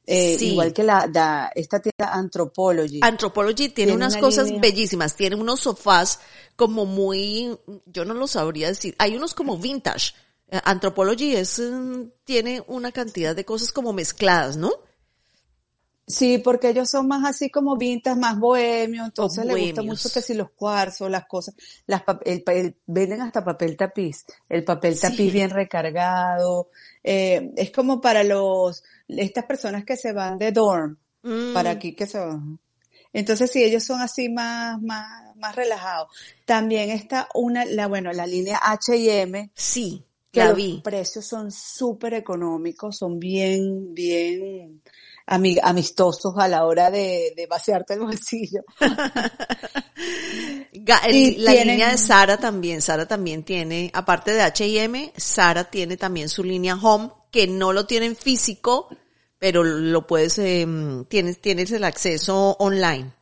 Eh, 0.05 0.35
Sí. 0.37 0.49
Igual 0.51 0.73
que 0.73 0.83
la, 0.83 1.51
esta 1.55 1.79
tienda 1.81 2.13
Anthropology. 2.13 2.99
Anthropology 3.01 3.69
tiene, 3.69 3.91
Tiene 3.91 3.93
unas 3.93 4.13
una 4.13 4.21
cosas 4.21 4.45
línea. 4.47 4.61
bellísimas. 4.61 5.15
Tiene 5.15 5.35
unos 5.35 5.61
sofás 5.61 6.19
como 6.55 6.85
muy, 6.85 7.57
yo 7.85 8.03
no 8.05 8.13
lo 8.13 8.27
sabría 8.27 8.67
decir. 8.67 8.95
Hay 8.99 9.15
unos 9.15 9.33
como 9.33 9.57
vintage. 9.57 10.13
Eh, 10.49 10.59
Anthropology 10.65 11.35
es, 11.35 11.59
mm, 11.59 12.03
tiene 12.25 12.63
una 12.67 12.91
cantidad 12.91 13.35
de 13.35 13.45
cosas 13.45 13.71
como 13.71 13.93
mezcladas, 13.93 14.57
¿no? 14.57 14.71
Sí, 16.05 16.37
porque 16.37 16.69
ellos 16.69 16.89
son 16.89 17.07
más 17.07 17.23
así 17.25 17.49
como 17.49 17.77
vintas, 17.77 18.17
más 18.17 18.37
bohemios, 18.37 19.05
entonces 19.07 19.45
les 19.45 19.57
gusta 19.57 19.81
mucho 19.83 20.09
que 20.13 20.21
si 20.21 20.33
los 20.33 20.51
cuarzos, 20.51 21.09
las 21.09 21.25
cosas, 21.27 21.55
las 21.87 22.03
el, 22.25 22.43
el- 22.47 22.75
venden 22.85 23.21
hasta 23.21 23.43
papel 23.43 23.77
tapiz, 23.77 24.25
el 24.49 24.65
papel 24.65 24.95
Sí. 24.95 25.01
tapiz 25.01 25.31
bien 25.31 25.49
recargado, 25.49 26.69
eh, 27.03 27.51
es 27.55 27.71
como 27.71 28.01
para 28.01 28.23
los, 28.25 28.83
estas 29.07 29.45
personas 29.45 29.85
que 29.85 29.95
se 29.95 30.11
van 30.11 30.37
de 30.37 30.51
dorm, 30.51 30.97
Mm, 31.23 31.53
para 31.53 31.69
aquí 31.71 31.95
que 31.95 32.05
se 32.05 32.19
van. 32.19 32.59
Entonces, 33.13 33.49
sí, 33.51 33.63
ellos 33.63 33.83
son 33.83 34.01
así 34.01 34.27
más, 34.27 34.81
más, 34.81 35.35
más 35.37 35.55
relajados. 35.55 36.09
También 36.45 36.89
está 36.89 37.29
una, 37.33 37.63
la, 37.65 37.87
bueno, 37.87 38.11
la 38.11 38.25
línea 38.27 38.59
H&M, 38.61 39.51
Sí, 39.55 40.03
que 40.31 40.39
la 40.41 40.47
los 40.49 40.57
vi. 40.57 40.81
precios 40.83 41.25
son 41.27 41.51
súper 41.51 42.13
económicos, 42.15 42.97
son 42.97 43.19
bien, 43.19 43.93
bien 43.93 44.81
ami- 45.27 45.59
amistosos 45.61 46.33
a 46.37 46.47
la 46.47 46.65
hora 46.65 46.89
de, 46.91 47.33
de 47.35 47.47
vaciarte 47.47 47.93
el 47.95 48.01
bolsillo. 48.01 48.61
Y 50.73 51.35
la 51.37 51.51
tienen- 51.51 51.67
línea 51.67 51.91
de 51.91 51.97
Sara 51.97 52.37
también, 52.37 52.81
Sara 52.81 53.07
también 53.07 53.43
tiene, 53.43 53.91
aparte 53.93 54.31
de 54.33 54.41
H&M, 54.41 55.13
Sara 55.15 55.65
tiene 55.65 55.97
también 55.97 56.29
su 56.29 56.43
línea 56.43 56.75
Home, 56.75 57.11
que 57.31 57.47
no 57.47 57.73
lo 57.73 57.85
tiene 57.85 58.07
en 58.07 58.15
físico, 58.15 58.89
pero 59.39 59.63
lo 59.63 60.07
puedes, 60.07 60.37
em, 60.39 61.05
tienes, 61.05 61.39
tienes 61.41 61.71
el 61.71 61.83
acceso 61.83 62.55
online. 62.59 63.13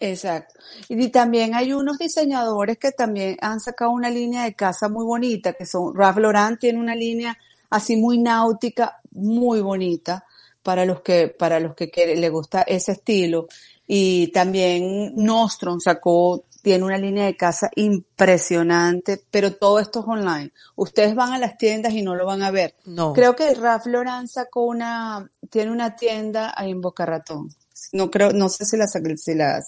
Exacto. 0.00 0.58
Y 0.88 1.08
también 1.08 1.54
hay 1.54 1.72
unos 1.72 1.98
diseñadores 1.98 2.78
que 2.78 2.92
también 2.92 3.36
han 3.40 3.60
sacado 3.60 3.90
una 3.90 4.10
línea 4.10 4.44
de 4.44 4.54
casa 4.54 4.88
muy 4.88 5.04
bonita, 5.04 5.52
que 5.52 5.66
son, 5.66 5.94
Ralph 5.94 6.18
Lauren 6.18 6.56
tiene 6.56 6.78
una 6.78 6.94
línea 6.94 7.36
así 7.70 7.96
muy 7.96 8.18
náutica, 8.18 9.00
muy 9.10 9.60
bonita, 9.60 10.24
para 10.62 10.84
los 10.84 11.02
que, 11.02 11.28
para 11.28 11.60
los 11.60 11.74
que 11.74 11.90
le 12.16 12.28
gusta 12.28 12.62
ese 12.62 12.92
estilo. 12.92 13.46
Y 13.86 14.28
también 14.32 15.14
Nostrum 15.16 15.80
sacó, 15.80 16.44
tiene 16.62 16.84
una 16.84 16.98
línea 16.98 17.24
de 17.24 17.36
casa 17.36 17.70
impresionante, 17.74 19.22
pero 19.30 19.54
todo 19.54 19.78
esto 19.78 20.00
es 20.00 20.06
online. 20.06 20.52
Ustedes 20.76 21.14
van 21.14 21.32
a 21.32 21.38
las 21.38 21.56
tiendas 21.56 21.94
y 21.94 22.02
no 22.02 22.14
lo 22.14 22.26
van 22.26 22.42
a 22.42 22.50
ver. 22.50 22.74
No. 22.84 23.14
Creo 23.14 23.34
que 23.34 23.54
Ralph 23.54 23.86
Lauren 23.86 24.28
sacó 24.28 24.64
una, 24.66 25.30
tiene 25.50 25.70
una 25.72 25.96
tienda 25.96 26.52
ahí 26.54 26.70
en 26.70 26.82
Boca 26.82 27.06
Ratón. 27.06 27.48
No 27.92 28.10
creo, 28.10 28.32
no 28.32 28.50
sé 28.50 28.66
si 28.66 28.76
la, 28.76 28.86
si 28.86 29.34
la, 29.34 29.62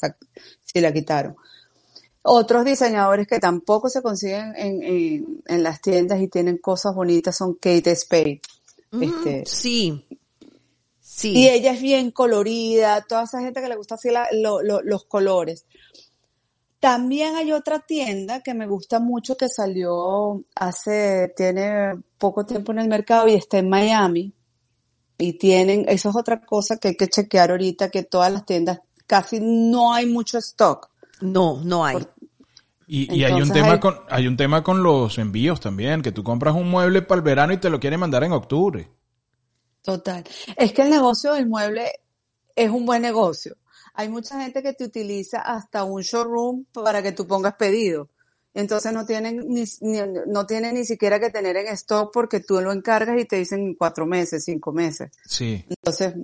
si 0.63 0.81
la 0.81 0.93
quitaron. 0.93 1.35
Otros 2.23 2.67
diseñadores 2.67 3.27
que 3.27 3.39
tampoco 3.39 3.89
se 3.89 4.03
consiguen 4.03 4.53
en, 4.57 4.83
en, 4.83 5.43
en 5.47 5.63
las 5.63 5.81
tiendas 5.81 6.21
y 6.21 6.29
tienen 6.29 6.59
cosas 6.59 6.95
bonitas 6.95 7.39
son 7.39 7.55
Kate 7.55 7.97
Spade. 7.97 8.43
Mm, 8.91 9.03
Este, 9.03 9.45
sí. 9.47 10.05
Sí. 11.21 11.33
y 11.37 11.49
ella 11.49 11.73
es 11.73 11.83
bien 11.83 12.11
colorida, 12.13 13.03
toda 13.03 13.25
esa 13.25 13.41
gente 13.41 13.61
que 13.61 13.69
le 13.69 13.77
gusta 13.77 13.97
así 13.97 14.11
la- 14.11 14.29
lo- 14.33 14.63
lo- 14.63 14.81
los 14.83 15.05
colores. 15.05 15.67
También 16.79 17.37
hay 17.37 17.53
otra 17.53 17.81
tienda 17.81 18.41
que 18.41 18.55
me 18.55 18.67
gusta 18.67 19.01
mucho 19.01 19.37
que 19.37 19.49
salió 19.51 20.43
hace, 20.55 21.31
tiene 21.37 21.93
poco 22.17 22.47
tiempo 22.47 22.73
en 22.73 22.79
el 22.79 22.89
mercado 22.89 23.29
y 23.29 23.35
está 23.35 23.59
en 23.59 23.69
Miami. 23.69 24.33
Y 25.19 25.35
tienen, 25.35 25.85
eso 25.89 26.09
es 26.09 26.17
otra 26.17 26.41
cosa 26.41 26.79
que 26.79 26.89
hay 26.89 26.97
que 26.97 27.09
chequear 27.09 27.51
ahorita, 27.51 27.91
que 27.91 28.03
todas 28.05 28.33
las 28.33 28.47
tiendas 28.47 28.81
casi 29.07 29.41
no 29.43 29.93
hay 29.93 30.07
mucho 30.07 30.39
stock. 30.39 30.89
No, 31.21 31.61
no 31.63 31.85
hay. 31.85 31.99
Y, 32.87 33.15
y 33.15 33.25
hay 33.25 33.33
un 33.35 33.51
tema 33.53 33.73
hay- 33.75 33.81
con 33.81 33.97
hay 34.09 34.27
un 34.27 34.37
tema 34.39 34.63
con 34.65 34.83
los 34.83 35.19
envíos 35.19 35.61
también, 35.61 36.01
que 36.01 36.13
tú 36.13 36.25
compras 36.25 36.55
un 36.55 36.71
mueble 36.71 37.03
para 37.03 37.19
el 37.19 37.23
verano 37.23 37.53
y 37.53 37.59
te 37.59 37.69
lo 37.69 37.79
quieren 37.79 38.01
mandar 38.01 38.25
en 38.25 38.33
octubre. 38.33 38.89
Total. 39.83 40.25
Es 40.57 40.73
que 40.73 40.83
el 40.83 40.91
negocio 40.91 41.33
del 41.35 41.47
mueble 41.47 42.01
es 42.55 42.71
un 42.71 42.85
buen 42.87 43.03
negocio. 43.03 43.57
Hay 43.95 44.09
mucha 44.09 44.41
gente 44.41 44.63
que 44.63 44.73
te 44.73 44.85
utiliza 44.85 45.41
hasta 45.41 45.85
un 45.85 46.03
showroom 46.03 46.65
para 46.73 47.03
que 47.03 47.13
tú 47.13 47.27
pongas 47.27 47.55
pedido. 47.55 48.09
Entonces 48.53 48.93
no 48.93 49.07
tienen 49.07 49.45
ni, 49.49 49.65
ni- 49.81 50.01
no 50.27 50.45
tienen 50.45 50.75
ni 50.75 50.85
siquiera 50.85 51.21
que 51.21 51.31
tener 51.31 51.57
en 51.57 51.69
stock 51.69 52.11
porque 52.13 52.41
tú 52.41 52.61
lo 52.61 52.73
encargas 52.73 53.21
y 53.21 53.25
te 53.25 53.37
dicen 53.37 53.75
cuatro 53.75 54.07
meses, 54.07 54.45
cinco 54.45 54.73
meses. 54.73 55.11
Sí. 55.25 55.65
Entonces, 55.69 56.15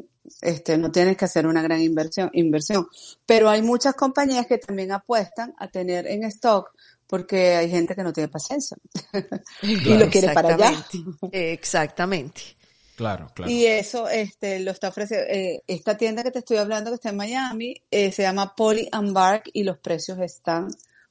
este, 0.43 0.77
no 0.77 0.91
tienes 0.91 1.17
que 1.17 1.25
hacer 1.25 1.47
una 1.47 1.63
gran 1.63 1.81
inversión, 1.81 2.29
inversión. 2.33 2.89
Pero 3.27 3.49
hay 3.49 3.63
muchas 3.63 3.95
compañías 3.95 4.47
que 4.47 4.59
también 4.59 4.91
apuestan 4.91 5.55
a 5.59 5.69
tener 5.69 6.07
en 6.09 6.25
stock 6.25 6.71
porque 7.07 7.55
hay 7.55 7.71
gente 7.71 7.95
que 7.95 8.03
no 8.03 8.13
tiene 8.13 8.27
paciencia 8.29 8.77
y 9.63 9.77
lo 9.95 10.09
quiere 10.11 10.27
para 10.35 10.49
allá. 10.55 10.87
Exactamente. 11.31 12.56
Claro, 12.97 13.29
claro. 13.35 13.51
Y 13.53 13.67
eso 13.67 14.09
este, 14.09 14.59
lo 14.61 14.71
está 14.71 14.89
ofreciendo. 14.89 15.27
eh, 15.29 15.63
esta 15.67 15.97
tienda 15.99 16.23
que 16.23 16.31
te 16.31 16.39
estoy 16.39 16.57
hablando, 16.57 16.91
que 16.91 16.95
está 16.95 17.11
en 17.11 17.17
Miami, 17.17 17.83
eh, 17.91 18.11
se 18.11 18.23
llama 18.23 18.55
Poly 18.57 18.89
and 18.91 19.13
Bark 19.13 19.51
y 19.53 19.63
los 19.65 19.79
precios 19.79 20.19
están 20.21 20.71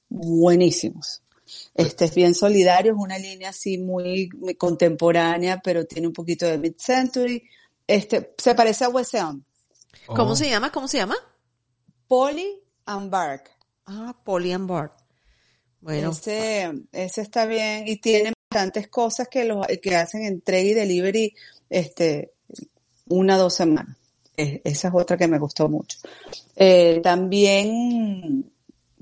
buenísimos. 0.09 1.21
Este 1.75 2.05
es 2.05 2.15
bien 2.15 2.33
solidario, 2.33 2.93
es 2.93 2.97
una 2.97 3.19
línea 3.19 3.49
así 3.49 3.77
muy, 3.77 4.29
muy 4.35 4.55
contemporánea, 4.55 5.61
pero 5.63 5.85
tiene 5.85 6.07
un 6.07 6.13
poquito 6.13 6.45
de 6.47 6.57
mid-century. 6.57 7.43
Este, 7.85 8.33
se 8.37 8.55
parece 8.55 8.85
a 8.85 8.89
West 8.89 9.13
Elm. 9.13 9.43
¿Cómo 10.07 10.31
Oh. 10.31 10.35
se 10.35 10.49
llama? 10.49 10.71
¿Cómo 10.71 10.87
se 10.87 10.97
llama? 10.97 11.15
Poly 12.07 12.61
and 12.85 13.11
Bark. 13.11 13.51
Ah, 13.85 14.15
Polly 14.23 14.51
and 14.51 14.67
Bart. 14.67 14.93
Bueno, 15.81 16.09
Ese, 16.11 16.71
ese 16.91 17.21
está 17.21 17.45
bien 17.45 17.87
y 17.87 17.97
tiene 17.97 18.33
bastantes 18.55 18.87
cosas 18.87 19.27
que, 19.27 19.43
los, 19.43 19.67
que 19.81 19.95
hacen 19.95 20.23
entrega 20.23 20.69
y 20.69 20.73
delivery 20.73 21.35
este, 21.69 22.31
una 23.09 23.35
o 23.35 23.39
dos 23.39 23.53
semanas. 23.53 23.97
Esa 24.37 24.87
es 24.87 24.93
otra 24.93 25.17
que 25.17 25.27
me 25.27 25.39
gustó 25.39 25.67
mucho. 25.67 25.97
Eh, 26.55 27.01
también, 27.03 28.49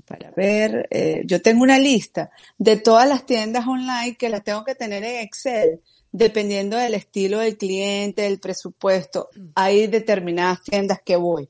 para 0.04 0.30
ver, 0.32 0.88
eh, 0.90 1.22
yo 1.24 1.40
tengo 1.40 1.62
una 1.62 1.78
lista 1.78 2.30
de 2.58 2.76
todas 2.76 3.08
las 3.08 3.26
tiendas 3.26 3.66
online 3.66 4.16
que 4.16 4.28
las 4.28 4.42
tengo 4.42 4.64
que 4.64 4.74
tener 4.74 5.04
en 5.04 5.20
Excel, 5.20 5.80
dependiendo 6.10 6.76
del 6.76 6.94
estilo 6.94 7.38
del 7.38 7.56
cliente, 7.56 8.22
del 8.22 8.40
presupuesto. 8.40 9.28
Hay 9.54 9.86
determinadas 9.86 10.62
tiendas 10.62 11.00
que 11.04 11.16
voy 11.16 11.48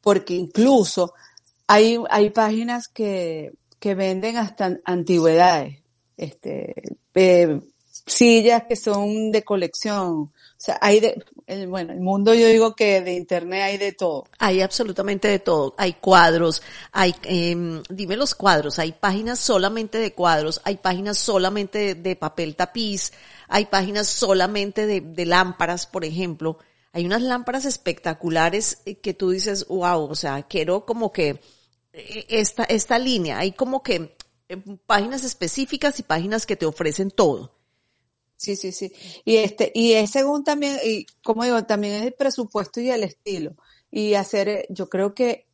porque 0.00 0.34
incluso 0.34 1.14
hay, 1.66 1.98
hay 2.10 2.30
páginas 2.30 2.86
que, 2.86 3.52
que 3.80 3.96
venden 3.96 4.36
hasta 4.36 4.78
antigüedades, 4.84 5.78
este, 6.16 6.74
eh, 7.16 7.60
sillas 8.06 8.62
que 8.68 8.76
son 8.76 9.32
de 9.32 9.42
colección, 9.42 10.32
o 10.56 10.58
sea, 10.58 10.78
hay 10.80 11.00
de, 11.00 11.22
el, 11.46 11.68
bueno, 11.68 11.92
el 11.92 12.00
mundo 12.00 12.32
yo 12.32 12.46
digo 12.48 12.74
que 12.74 13.02
de 13.02 13.12
internet 13.12 13.62
hay 13.62 13.76
de 13.76 13.92
todo. 13.92 14.24
hay 14.38 14.62
absolutamente 14.62 15.28
de 15.28 15.38
todo. 15.38 15.74
Hay 15.76 15.94
cuadros, 15.94 16.62
hay, 16.92 17.14
em, 17.24 17.82
dime 17.90 18.16
los 18.16 18.34
cuadros, 18.34 18.78
hay 18.78 18.92
páginas 18.92 19.38
solamente 19.38 19.98
de 19.98 20.14
cuadros, 20.14 20.62
hay 20.64 20.78
páginas 20.78 21.18
solamente 21.18 21.78
de, 21.78 21.94
de 21.94 22.16
papel 22.16 22.56
tapiz, 22.56 23.12
hay 23.48 23.66
páginas 23.66 24.08
solamente 24.08 24.86
de, 24.86 25.02
de 25.02 25.26
lámparas, 25.26 25.86
por 25.86 26.04
ejemplo. 26.04 26.58
Hay 26.92 27.04
unas 27.04 27.20
lámparas 27.20 27.66
espectaculares 27.66 28.78
eh, 28.86 28.94
que 28.94 29.12
tú 29.12 29.30
dices, 29.30 29.66
wow, 29.68 30.04
o 30.04 30.14
sea, 30.14 30.42
quiero 30.44 30.86
como 30.86 31.12
que 31.12 31.40
eh, 31.92 32.26
esta, 32.30 32.64
esta 32.64 32.98
línea, 32.98 33.38
hay 33.38 33.52
como 33.52 33.82
que 33.82 34.15
páginas 34.86 35.24
específicas 35.24 35.98
y 35.98 36.02
páginas 36.02 36.46
que 36.46 36.56
te 36.56 36.66
ofrecen 36.66 37.10
todo. 37.10 37.52
Sí, 38.36 38.54
sí, 38.56 38.70
sí. 38.72 38.92
Y 39.24 39.36
este, 39.36 39.72
y 39.74 39.92
es 39.94 40.10
según 40.10 40.44
también, 40.44 40.78
y 40.84 41.06
como 41.22 41.44
digo, 41.44 41.64
también 41.64 41.94
es 41.94 42.02
el 42.06 42.12
presupuesto 42.12 42.80
y 42.80 42.90
el 42.90 43.02
estilo. 43.02 43.56
Y 43.90 44.14
hacer, 44.14 44.48
eh, 44.48 44.66
yo 44.68 44.88
creo 44.88 45.14
que 45.14 45.46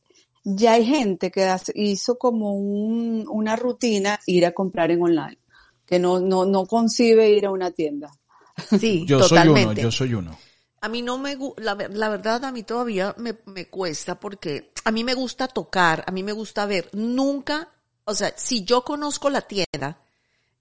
ya 0.44 0.72
hay 0.72 0.84
gente 0.84 1.30
que 1.30 1.44
hace- 1.44 1.72
hizo 1.76 2.18
como 2.18 2.54
un, 2.54 3.24
una 3.28 3.54
rutina 3.54 4.18
ir 4.26 4.44
a 4.46 4.52
comprar 4.52 4.90
en 4.90 5.02
online, 5.02 5.38
que 5.86 5.98
no, 6.00 6.18
no, 6.18 6.44
no 6.44 6.66
concibe 6.66 7.30
ir 7.30 7.46
a 7.46 7.52
una 7.52 7.70
tienda. 7.70 8.10
Sí, 8.80 9.04
Yo 9.06 9.20
totalmente. 9.20 9.60
soy 9.60 9.68
uno, 9.68 9.82
yo 9.82 9.90
soy 9.92 10.14
uno. 10.14 10.38
A 10.80 10.88
mí 10.88 11.00
no 11.02 11.16
me, 11.18 11.38
la, 11.58 11.74
la 11.76 12.08
verdad 12.08 12.44
a 12.44 12.50
mí 12.50 12.64
todavía 12.64 13.14
me, 13.16 13.36
me 13.46 13.68
cuesta 13.68 14.18
porque 14.18 14.72
a 14.84 14.90
mí 14.90 15.04
me 15.04 15.14
gusta 15.14 15.46
tocar, 15.46 16.02
a 16.06 16.10
mí 16.10 16.24
me 16.24 16.32
gusta 16.32 16.66
ver. 16.66 16.90
Nunca, 16.92 17.68
o 18.04 18.14
sea, 18.14 18.32
si 18.36 18.64
yo 18.64 18.82
conozco 18.82 19.30
la 19.30 19.42
tienda, 19.42 19.98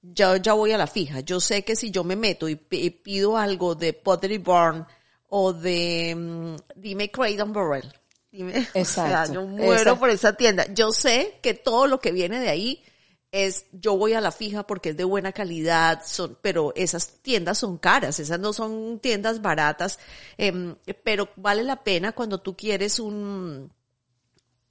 ya, 0.01 0.37
ya 0.37 0.53
voy 0.53 0.71
a 0.71 0.77
la 0.77 0.87
fija. 0.87 1.21
Yo 1.21 1.39
sé 1.39 1.63
que 1.63 1.75
si 1.75 1.91
yo 1.91 2.03
me 2.03 2.15
meto 2.15 2.49
y, 2.49 2.55
pido 2.55 3.37
algo 3.37 3.75
de 3.75 3.93
Pottery 3.93 4.37
Barn 4.37 4.85
o 5.29 5.53
de, 5.53 6.15
mm, 6.15 6.55
dime 6.75 7.11
and 7.15 7.53
Barrel. 7.53 7.93
Dime, 8.31 8.67
o 8.75 8.85
sea, 8.85 9.07
Exacto, 9.07 9.33
yo 9.33 9.45
muero 9.45 9.73
exacto. 9.73 9.99
por 9.99 10.09
esa 10.09 10.33
tienda. 10.33 10.65
Yo 10.73 10.91
sé 10.91 11.39
que 11.41 11.53
todo 11.53 11.87
lo 11.87 11.99
que 11.99 12.11
viene 12.11 12.39
de 12.39 12.49
ahí 12.49 12.83
es, 13.31 13.65
yo 13.71 13.97
voy 13.97 14.13
a 14.13 14.21
la 14.21 14.31
fija 14.31 14.67
porque 14.67 14.89
es 14.89 14.97
de 14.97 15.03
buena 15.03 15.31
calidad, 15.31 16.01
son, 16.05 16.37
pero 16.41 16.73
esas 16.75 17.19
tiendas 17.21 17.59
son 17.59 17.77
caras, 17.77 18.19
esas 18.19 18.39
no 18.39 18.51
son 18.51 18.99
tiendas 18.99 19.41
baratas, 19.41 19.99
em, 20.37 20.75
pero 21.03 21.29
vale 21.37 21.63
la 21.63 21.83
pena 21.83 22.11
cuando 22.11 22.39
tú 22.39 22.57
quieres 22.57 22.99
un, 22.99 23.71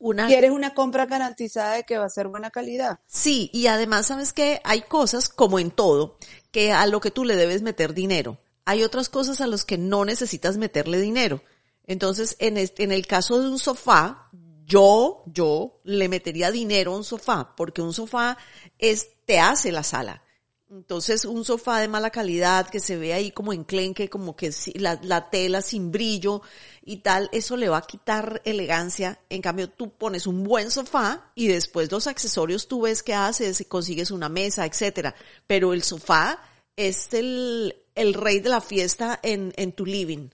una, 0.01 0.27
¿Quieres 0.27 0.51
una 0.51 0.75
compra 0.75 1.07
garantizada 1.07 1.75
de 1.75 1.85
que 1.85 1.99
va 1.99 2.07
a 2.07 2.11
ser 2.11 2.27
buena 2.27 2.51
calidad? 2.51 2.99
Sí, 3.07 3.51
y 3.53 3.69
además 3.69 4.07
sabes 4.07 4.33
que 4.33 4.61
hay 4.65 4.81
cosas, 4.83 5.29
como 5.29 5.59
en 5.61 5.71
todo, 5.71 6.17
que 6.51 6.73
a 6.73 6.87
lo 6.87 7.01
que 7.01 7.11
tú 7.13 7.25
le 7.25 7.37
debes 7.37 7.63
meter 7.63 7.95
dinero. 7.95 8.39
Hay 8.65 8.83
otras 8.83 9.09
cosas 9.09 9.41
a 9.41 9.47
las 9.47 9.65
que 9.65 9.79
no 9.79 10.05
necesitas 10.05 10.57
meterle 10.57 10.99
dinero. 11.01 11.43
Entonces, 11.87 12.37
en, 12.41 12.57
este- 12.57 12.83
en 12.83 12.93
el 12.93 13.07
caso 13.07 13.41
de 13.41 13.49
un 13.49 13.59
sofá, 13.59 14.31
yo, 14.65 15.23
yo 15.27 15.81
le 15.85 16.09
metería 16.09 16.51
dinero 16.51 16.95
a 16.95 16.97
un 16.97 17.05
sofá, 17.05 17.55
porque 17.57 17.83
un 17.83 17.93
sofá 17.93 18.39
es, 18.79 19.09
te 19.27 19.39
hace 19.39 19.71
la 19.73 19.83
sala. 19.83 20.23
Entonces, 20.71 21.25
un 21.25 21.45
sofá 21.45 21.81
de 21.81 21.89
mala 21.89 22.11
calidad 22.11 22.69
que 22.69 22.79
se 22.79 22.97
ve 22.97 23.13
ahí 23.13 23.33
como 23.33 23.53
enclenque, 23.53 24.09
como 24.09 24.37
que 24.37 24.53
la, 24.75 25.01
la 25.03 25.29
tela 25.29 25.63
sin 25.63 25.91
brillo 25.91 26.43
y 26.85 26.99
tal, 26.99 27.29
eso 27.33 27.57
le 27.57 27.69
va 27.69 27.79
a 27.79 27.87
quitar 27.87 28.41
elegancia. 28.45 29.19
En 29.31 29.43
cambio, 29.43 29.69
tú 29.69 29.91
pones 29.91 30.29
un 30.29 30.45
buen 30.45 30.71
sofá 30.71 31.33
y 31.35 31.49
después 31.49 31.91
los 31.91 32.07
accesorios 32.07 32.69
tú 32.69 32.83
ves 32.83 33.03
qué 33.03 33.15
haces, 33.15 33.67
consigues 33.69 34.13
una 34.13 34.29
mesa, 34.29 34.65
etcétera. 34.65 35.17
Pero 35.49 35.73
el 35.73 35.83
sofá 35.83 36.41
es 36.77 37.13
el, 37.15 37.75
el 37.97 38.15
rey 38.15 38.39
de 38.39 38.51
la 38.51 38.61
fiesta 38.61 39.19
en, 39.25 39.53
en 39.57 39.73
tu 39.73 39.85
living. 39.85 40.29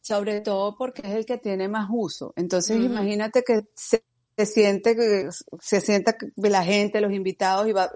Sobre 0.00 0.40
todo 0.40 0.76
porque 0.76 1.02
es 1.02 1.14
el 1.16 1.26
que 1.26 1.38
tiene 1.38 1.66
más 1.66 1.88
uso. 1.90 2.32
Entonces, 2.36 2.76
imagínate 2.76 3.42
que 3.42 3.62
se, 3.74 4.04
se 4.36 4.46
siente 4.46 4.94
que 4.94 5.30
se 5.60 5.80
sienta 5.80 6.16
la 6.36 6.62
gente, 6.62 7.00
los 7.00 7.12
invitados, 7.12 7.66
y 7.66 7.72
va, 7.72 7.90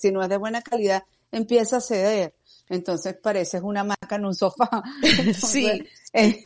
si 0.00 0.10
no 0.10 0.22
es 0.22 0.28
de 0.30 0.38
buena 0.38 0.62
calidad, 0.62 1.02
empieza 1.32 1.78
a 1.78 1.80
ceder. 1.80 2.34
Entonces 2.70 3.16
pareces 3.16 3.62
una 3.62 3.82
maca 3.82 4.16
en 4.16 4.26
un 4.26 4.34
sofá. 4.34 4.68
Entonces, 5.02 5.36
Sí. 5.50 5.84
es- 6.12 6.36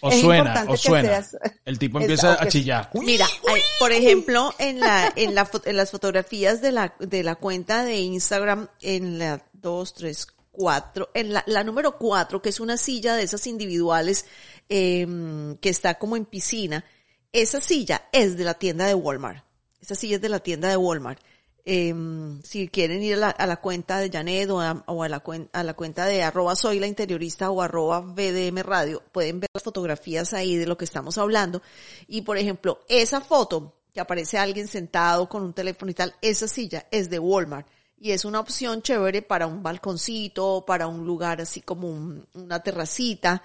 O 0.00 0.10
es 0.12 0.20
suena, 0.20 0.64
o 0.66 0.72
que 0.72 0.76
suena. 0.76 1.08
seas- 1.08 1.36
El 1.64 1.78
tipo 1.78 2.00
empieza 2.00 2.34
a 2.34 2.48
chillar. 2.48 2.90
Mira, 2.94 3.26
hay- 3.48 3.62
por 3.78 3.92
ejemplo, 3.92 4.52
en 4.58 4.80
la, 4.80 5.12
en 5.14 5.34
la, 5.36 5.48
en 5.64 5.76
las 5.76 5.90
fotografías 5.90 6.60
de 6.60 6.72
la, 6.72 6.94
de 6.98 7.22
la 7.22 7.36
cuenta 7.36 7.84
de 7.84 7.98
Instagram, 8.00 8.68
en 8.80 9.18
la 9.20 9.44
dos, 9.52 9.94
tres, 9.94 10.26
cuatro, 10.50 11.10
en 11.14 11.32
la, 11.32 11.44
la 11.46 11.62
número 11.62 11.96
cuatro, 11.96 12.42
que 12.42 12.48
es 12.48 12.58
una 12.58 12.76
silla 12.76 13.14
de 13.14 13.22
esas 13.22 13.46
individuales, 13.46 14.24
em, 14.68 15.56
que 15.58 15.68
está 15.68 15.94
como 15.98 16.16
en 16.16 16.24
piscina, 16.24 16.84
esa 17.32 17.60
silla 17.60 18.08
es 18.12 18.36
de 18.36 18.42
la 18.44 18.54
tienda 18.54 18.86
de 18.86 18.94
Walmart. 18.94 19.44
Esa 19.80 19.94
silla 19.94 20.16
es 20.16 20.22
de 20.22 20.28
la 20.28 20.40
tienda 20.40 20.68
de 20.68 20.76
Walmart. 20.76 21.20
Em, 21.70 22.40
si 22.42 22.68
quieren 22.68 23.02
ir 23.02 23.12
a 23.12 23.16
la, 23.18 23.28
a 23.28 23.46
la 23.46 23.58
cuenta 23.60 23.98
de 23.98 24.08
Janet 24.08 24.48
o 24.48 24.58
a, 24.58 24.82
o 24.86 25.02
a 25.02 25.08
la, 25.10 25.22
cuen- 25.22 25.50
a 25.52 25.62
la 25.62 25.74
cuenta 25.74 26.06
de 26.06 26.22
arroba 26.22 26.56
soy 26.56 26.78
la 26.78 26.86
interiorista 26.86 27.50
o 27.50 27.60
arroba 27.60 28.00
VDM 28.00 28.62
radio, 28.62 29.02
pueden 29.12 29.40
ver 29.40 29.50
las 29.52 29.62
fotografías 29.64 30.32
ahí 30.32 30.56
de 30.56 30.66
lo 30.66 30.78
que 30.78 30.86
estamos 30.86 31.18
hablando. 31.18 31.60
Y 32.06 32.22
por 32.22 32.38
ejemplo, 32.38 32.80
esa 32.88 33.20
foto 33.20 33.74
que 33.92 34.00
aparece 34.00 34.38
alguien 34.38 34.66
sentado 34.66 35.28
con 35.28 35.42
un 35.42 35.52
teléfono 35.52 35.90
y 35.90 35.94
tal, 35.94 36.14
esa 36.22 36.48
silla 36.48 36.86
es 36.90 37.10
de 37.10 37.18
Walmart. 37.18 37.66
Y 38.00 38.12
es 38.12 38.24
una 38.24 38.40
opción 38.40 38.80
chévere 38.80 39.20
para 39.20 39.46
un 39.46 39.62
balconcito, 39.62 40.64
para 40.66 40.86
un 40.86 41.04
lugar 41.06 41.42
así 41.42 41.60
como 41.60 41.90
un- 41.90 42.26
una 42.32 42.62
terracita. 42.62 43.42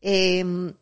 Em, 0.00 0.72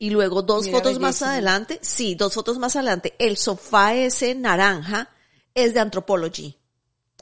y 0.00 0.10
luego 0.10 0.42
dos 0.42 0.66
Mira, 0.66 0.78
fotos 0.78 0.98
más 0.98 1.22
adelante, 1.22 1.78
sí, 1.80 2.16
dos 2.16 2.34
fotos 2.34 2.58
más 2.58 2.74
adelante, 2.74 3.14
el 3.20 3.36
sofá 3.36 3.94
ese 3.94 4.34
naranja 4.34 5.10
es 5.54 5.74
de 5.74 5.80
Anthropology. 5.80 6.58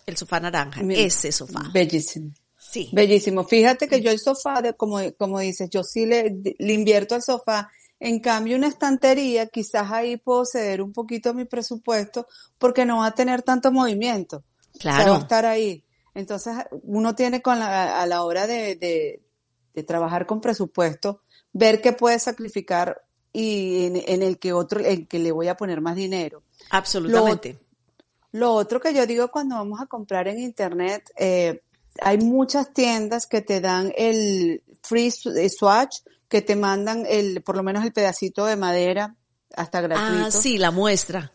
El 0.05 0.17
sofá 0.17 0.41
naranja, 0.41 0.81
ese 0.91 1.31
sofá. 1.31 1.71
Bellísimo. 1.73 2.33
Sí. 2.59 2.91
Bellísimo. 2.93 3.45
Fíjate 3.45 3.87
que 3.87 4.01
yo 4.01 4.11
el 4.11 4.19
sofá, 4.19 4.63
de, 4.63 4.75
como, 4.75 4.99
como 5.19 5.39
dices, 5.39 5.69
yo 5.71 5.83
sí 5.85 6.07
le, 6.07 6.35
le 6.59 6.73
invierto 6.73 7.15
al 7.15 7.23
sofá. 7.23 7.71
En 8.01 8.19
cambio, 8.19 8.57
una 8.57 8.67
estantería, 8.67 9.47
quizás 9.47 9.93
ahí 9.93 10.17
puedo 10.17 10.45
ceder 10.45 10.83
un 10.83 10.93
poquito 10.93 11.35
mi 11.35 11.45
presupuesto 11.45 12.27
porque 12.59 12.85
no 12.85 12.99
va 12.99 13.07
a 13.07 13.15
tener 13.15 13.43
tanto 13.43 13.71
movimiento. 13.71 14.43
Claro. 14.81 14.99
O 14.99 15.03
sea, 15.03 15.13
va 15.13 15.19
a 15.19 15.23
estar 15.23 15.47
ahí. 15.47 15.85
Entonces, 16.15 16.55
uno 16.83 17.15
tiene 17.15 17.43
con 17.43 17.59
la, 17.59 18.01
a 18.01 18.07
la 18.07 18.25
hora 18.25 18.47
de, 18.47 18.77
de, 18.77 19.23
de 19.75 19.83
trabajar 19.83 20.27
con 20.27 20.41
presupuesto, 20.41 21.23
ver 21.53 21.81
qué 21.81 21.93
puede 21.93 22.19
sacrificar 22.19 23.03
y 23.33 23.87
en, 23.87 24.03
en, 24.07 24.23
el 24.23 24.39
que 24.39 24.53
otro, 24.53 24.81
en 24.81 25.07
que 25.07 25.19
le 25.19 25.33
voy 25.33 25.49
a 25.49 25.57
poner 25.57 25.81
más 25.81 25.97
dinero. 25.97 26.43
Absolutamente. 26.71 27.55
Lo, 27.55 27.72
lo, 28.33 28.53
otro 28.53 28.81
que 28.81 28.95
yo 28.95 29.07
digo 29.07 29.29
cuando 29.31 29.57
vamos 29.57 29.81
a 29.81 29.87
comprar 29.87 30.29
en 30.29 30.39
internet, 30.39 31.11
eh, 31.17 31.63
hay 32.01 32.19
muchas 32.19 32.73
tiendas 32.73 33.27
que 33.27 33.43
te 33.43 33.61
dan 33.61 33.93
el 33.97 34.63
free 34.83 35.11
swatch, 35.11 35.99
que 36.29 36.43
te 36.43 36.57
mandan 36.57 37.05
el, 37.07 37.43
por 37.43 37.57
lo 37.57 37.63
menos 37.63 37.85
el 37.85 37.93
pedacito 37.93 38.47
de 38.47 38.57
madera 38.57 39.15
hasta 39.55 39.81
gratuito. 39.83 40.27
Ah, 40.27 40.31
sí, 40.31 40.59
la 40.59 40.71
muestra. 40.71 41.33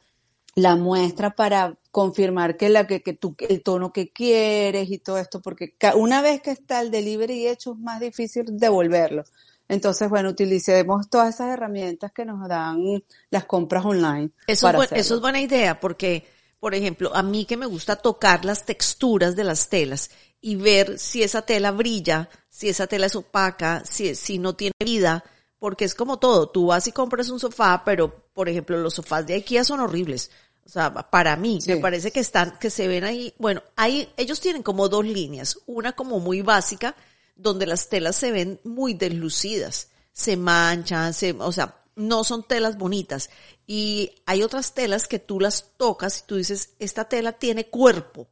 La 0.56 0.76
muestra 0.76 1.36
para 1.36 1.78
confirmar 1.92 2.58
que 2.58 2.70
la 2.70 2.88
que, 2.88 3.04
que 3.04 3.14
tú, 3.14 3.36
el 3.48 3.62
tono 3.62 3.94
que 3.94 4.12
quieres 4.12 4.90
y 4.90 4.98
todo 4.98 5.20
esto, 5.20 5.40
porque 5.40 5.76
una 5.96 6.24
vez 6.24 6.42
que 6.42 6.50
está 6.50 6.82
el 6.82 6.90
delivery 6.90 7.48
hecho 7.48 7.74
es 7.74 7.80
más 7.80 8.00
difícil 8.00 8.46
devolverlo. 8.58 9.24
Entonces, 9.70 10.10
bueno, 10.10 10.30
utilicemos 10.30 11.10
todas 11.10 11.36
esas 11.36 11.50
herramientas 11.52 12.12
que 12.12 12.26
nos 12.26 12.48
dan 12.48 13.04
las 13.30 13.46
compras 13.46 13.86
online. 13.86 14.32
Eso, 14.48 14.70
es, 14.70 14.76
bu 14.76 14.84
eso 14.96 15.16
es 15.16 15.22
buena 15.22 15.42
idea 15.42 15.80
porque, 15.80 16.26
por 16.60 16.74
ejemplo, 16.76 17.16
a 17.16 17.24
mí 17.24 17.46
que 17.46 17.58
me 17.58 17.66
gusta 17.66 17.96
tocar 17.96 18.46
las 18.46 18.66
texturas 18.66 19.36
de 19.36 19.44
las 19.44 19.70
telas 19.70 20.10
y 20.42 20.56
ver 20.56 21.00
si 21.00 21.24
esa 21.24 21.42
tela 21.44 21.72
brilla, 21.72 22.30
si 22.50 22.70
esa 22.70 22.88
tela 22.88 23.06
es 23.06 23.16
opaca, 23.16 23.84
si, 23.86 24.16
si 24.16 24.40
no 24.40 24.56
tiene 24.56 24.74
vida, 24.84 25.24
porque 25.60 25.86
es 25.86 25.96
como 25.96 26.20
todo, 26.20 26.50
tú 26.50 26.68
vas 26.68 26.88
y 26.88 26.92
compras 26.92 27.30
un 27.30 27.40
sofá, 27.40 27.84
pero, 27.84 28.30
por 28.34 28.50
ejemplo, 28.50 28.78
los 28.78 28.96
sofás 28.96 29.26
de 29.26 29.36
IKEA 29.36 29.64
son 29.64 29.80
horribles. 29.80 30.32
O 30.66 30.70
sea, 30.70 30.94
para 30.94 31.36
mí, 31.38 31.62
sí. 31.62 31.72
me 31.72 31.78
parece 31.78 32.12
que 32.12 32.20
están, 32.20 32.58
que 32.60 32.70
se 32.70 32.88
ven 32.88 33.06
ahí, 33.06 33.34
bueno, 33.38 33.64
ahí, 33.76 34.12
ellos 34.18 34.42
tienen 34.42 34.64
como 34.64 34.90
dos 34.90 35.06
líneas, 35.06 35.60
una 35.66 35.94
como 35.94 36.20
muy 36.20 36.42
básica, 36.42 36.96
donde 37.36 37.66
las 37.66 37.88
telas 37.90 38.16
se 38.16 38.32
ven 38.32 38.60
muy 38.64 38.94
deslucidas, 38.94 39.90
se 40.12 40.36
manchan, 40.36 41.14
se, 41.14 41.32
o 41.32 41.52
sea, 41.52 41.77
no 41.98 42.24
son 42.24 42.48
telas 42.48 42.78
bonitas. 42.78 43.30
Y 43.66 44.12
hay 44.26 44.44
otras 44.44 44.74
telas 44.74 45.08
que 45.08 45.20
tú 45.20 45.40
las 45.42 45.74
tocas 45.76 46.20
y 46.20 46.28
tú 46.28 46.36
dices, 46.36 46.76
esta 46.80 47.10
tela 47.10 47.34
tiene 47.34 47.68
cuerpo. 47.68 48.30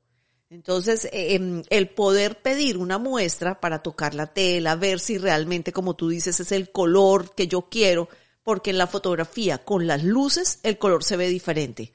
Entonces, 0.50 1.10
eh, 1.12 1.64
el 1.70 1.90
poder 1.90 2.42
pedir 2.42 2.78
una 2.78 2.98
muestra 2.98 3.60
para 3.60 3.82
tocar 3.82 4.14
la 4.14 4.28
tela, 4.28 4.76
ver 4.76 5.00
si 5.00 5.18
realmente, 5.18 5.74
como 5.74 5.96
tú 5.96 6.08
dices, 6.08 6.40
es 6.40 6.52
el 6.52 6.72
color 6.72 7.34
que 7.36 7.48
yo 7.48 7.68
quiero, 7.70 8.08
porque 8.44 8.70
en 8.70 8.78
la 8.78 8.88
fotografía 8.88 9.66
con 9.66 9.88
las 9.88 10.04
luces 10.04 10.60
el 10.64 10.78
color 10.78 11.04
se 11.04 11.18
ve 11.18 11.28
diferente. 11.28 11.92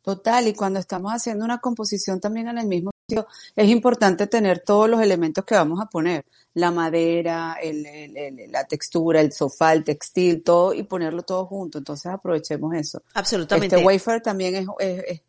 Total, 0.00 0.46
y 0.46 0.54
cuando 0.54 0.78
estamos 0.78 1.10
haciendo 1.12 1.44
una 1.44 1.58
composición 1.58 2.20
también 2.20 2.46
en 2.46 2.58
el 2.58 2.66
mismo 2.68 2.92
es 3.08 3.68
importante 3.68 4.26
tener 4.26 4.60
todos 4.60 4.88
los 4.88 5.00
elementos 5.00 5.44
que 5.44 5.54
vamos 5.54 5.80
a 5.80 5.86
poner, 5.86 6.24
la 6.54 6.70
madera, 6.70 7.56
el, 7.62 7.86
el, 7.86 8.16
el, 8.16 8.50
la 8.52 8.64
textura, 8.64 9.20
el 9.20 9.32
sofá, 9.32 9.72
el 9.72 9.84
textil, 9.84 10.42
todo, 10.42 10.74
y 10.74 10.82
ponerlo 10.82 11.22
todo 11.22 11.46
junto. 11.46 11.78
Entonces 11.78 12.06
aprovechemos 12.06 12.74
eso. 12.74 13.02
Absolutamente. 13.14 13.76
Este 13.76 13.86
wafer 13.86 14.20
también 14.20 14.56
es, 14.56 14.66
es, 14.80 15.04
es 15.06 15.20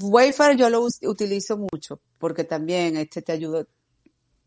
Wafer 0.00 0.56
yo 0.56 0.68
lo 0.68 0.82
utilizo 0.82 1.56
mucho, 1.56 2.00
porque 2.18 2.44
también 2.44 2.96
este 2.96 3.22
te 3.22 3.32
ayuda. 3.32 3.64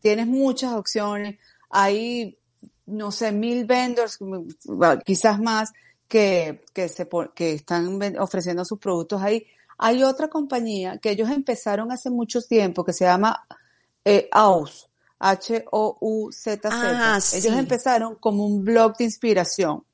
Tienes 0.00 0.28
muchas 0.28 0.74
opciones, 0.74 1.38
hay, 1.70 2.38
no 2.86 3.10
sé, 3.10 3.32
mil 3.32 3.64
vendors, 3.64 4.18
quizás 5.04 5.40
más, 5.40 5.72
que, 6.06 6.64
que, 6.72 6.88
se, 6.88 7.08
que 7.34 7.52
están 7.52 8.00
ofreciendo 8.18 8.64
sus 8.64 8.78
productos 8.78 9.20
ahí. 9.20 9.44
Hay 9.78 10.02
otra 10.02 10.28
compañía 10.28 10.98
que 10.98 11.10
ellos 11.10 11.30
empezaron 11.30 11.90
hace 11.92 12.10
mucho 12.10 12.42
tiempo 12.42 12.84
que 12.84 12.92
se 12.92 13.04
llama 13.04 13.46
eh, 14.04 14.28
H-O-U-Z-Z. 15.20 16.68
Ah, 16.70 17.18
ellos 17.34 17.56
empezaron 17.56 18.16
como 18.16 18.44
un 18.44 18.64
blog 18.64 18.96
de 18.96 19.04
inspiración. 19.04 19.84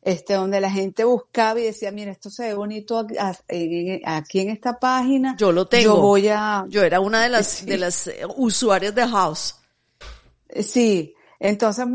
Este, 0.00 0.34
donde 0.34 0.60
la 0.60 0.70
gente 0.70 1.04
buscaba 1.04 1.60
y 1.60 1.64
decía, 1.64 1.90
mira, 1.90 2.12
esto 2.12 2.30
se 2.30 2.44
ve 2.44 2.54
bonito 2.54 3.04
aquí 4.04 4.40
en 4.40 4.50
esta 4.50 4.78
página. 4.78 5.36
Yo 5.36 5.52
lo 5.52 5.66
tengo. 5.66 5.96
Yo 5.96 6.00
voy 6.00 6.28
a... 6.28 6.64
Yo 6.68 6.82
era 6.82 7.00
una 7.00 7.22
de 7.22 7.28
las, 7.28 7.46
sí. 7.48 7.66
de 7.66 7.78
las 7.78 8.10
usuarias 8.36 8.94
de 8.94 9.06
House. 9.06 9.56
Sí, 10.62 11.14
entonces, 11.40 11.86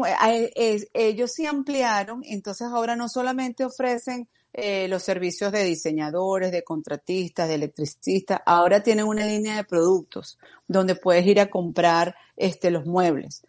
ellos 0.93 1.31
sí 1.31 1.45
ampliaron, 1.45 2.21
entonces 2.25 2.67
ahora 2.67 2.95
no 2.95 3.09
solamente 3.09 3.65
ofrecen 3.65 4.29
eh, 4.53 4.87
los 4.87 5.01
servicios 5.01 5.51
de 5.51 5.63
diseñadores, 5.63 6.51
de 6.51 6.63
contratistas, 6.63 7.47
de 7.47 7.55
electricistas, 7.55 8.39
ahora 8.45 8.83
tienen 8.83 9.05
una 9.05 9.25
línea 9.25 9.55
de 9.55 9.63
productos 9.63 10.37
donde 10.67 10.95
puedes 10.95 11.25
ir 11.25 11.39
a 11.39 11.49
comprar 11.49 12.15
este, 12.37 12.69
los 12.69 12.85
muebles. 12.85 13.41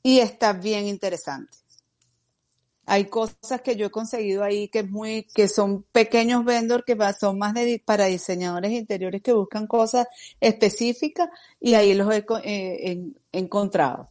Y 0.00 0.20
está 0.20 0.52
bien 0.52 0.86
interesante. 0.86 1.58
Hay 2.86 3.06
cosas 3.06 3.62
que 3.64 3.74
yo 3.74 3.86
he 3.86 3.90
conseguido 3.90 4.44
ahí 4.44 4.68
que 4.68 4.80
es 4.80 4.90
muy, 4.90 5.26
que 5.34 5.48
son 5.48 5.84
pequeños 5.90 6.44
vendors 6.44 6.84
que 6.86 6.96
son 7.18 7.38
más 7.38 7.54
para 7.84 8.04
diseñadores 8.04 8.70
interiores 8.72 9.22
que 9.22 9.32
buscan 9.32 9.66
cosas 9.66 10.06
específicas 10.38 11.30
y 11.58 11.74
ahí 11.74 11.94
los 11.94 12.14
he, 12.14 12.24
eh, 12.44 13.12
encontrado. 13.32 14.08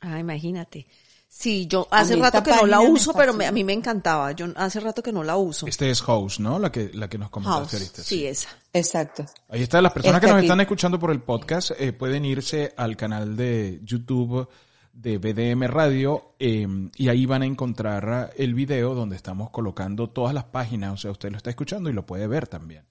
Ah, 0.00 0.18
imagínate. 0.18 0.88
Sí, 1.34 1.66
yo 1.66 1.88
hace 1.90 2.14
rato 2.16 2.42
que 2.42 2.50
no 2.50 2.66
la 2.66 2.82
uso, 2.82 3.14
pero 3.14 3.32
me, 3.32 3.46
a 3.46 3.52
mí 3.52 3.64
me 3.64 3.72
encantaba. 3.72 4.32
Yo 4.32 4.48
hace 4.54 4.80
rato 4.80 5.02
que 5.02 5.12
no 5.12 5.24
la 5.24 5.38
uso. 5.38 5.66
Este 5.66 5.90
es 5.90 6.02
House, 6.02 6.38
¿no? 6.38 6.58
La 6.58 6.70
que, 6.70 6.90
la 6.92 7.08
que 7.08 7.16
nos 7.16 7.30
comentaste 7.30 7.78
House, 7.78 7.82
ahorita. 7.82 8.02
Sí, 8.02 8.18
sí, 8.18 8.26
esa. 8.26 8.50
Exacto. 8.70 9.24
Ahí 9.48 9.62
está. 9.62 9.80
Las 9.80 9.92
personas 9.94 10.16
este 10.16 10.26
que 10.26 10.30
nos 10.30 10.38
aquí. 10.38 10.46
están 10.46 10.60
escuchando 10.60 10.98
por 10.98 11.10
el 11.10 11.22
podcast 11.22 11.70
eh, 11.78 11.94
pueden 11.94 12.26
irse 12.26 12.74
al 12.76 12.98
canal 12.98 13.34
de 13.34 13.80
YouTube 13.82 14.46
de 14.92 15.16
BDM 15.16 15.62
Radio 15.68 16.34
eh, 16.38 16.66
y 16.96 17.08
ahí 17.08 17.24
van 17.24 17.40
a 17.40 17.46
encontrar 17.46 18.34
el 18.36 18.52
video 18.52 18.94
donde 18.94 19.16
estamos 19.16 19.48
colocando 19.48 20.10
todas 20.10 20.34
las 20.34 20.44
páginas. 20.44 20.92
O 20.92 20.96
sea, 20.98 21.12
usted 21.12 21.30
lo 21.30 21.38
está 21.38 21.48
escuchando 21.48 21.88
y 21.88 21.94
lo 21.94 22.04
puede 22.04 22.26
ver 22.26 22.46
también. 22.46 22.84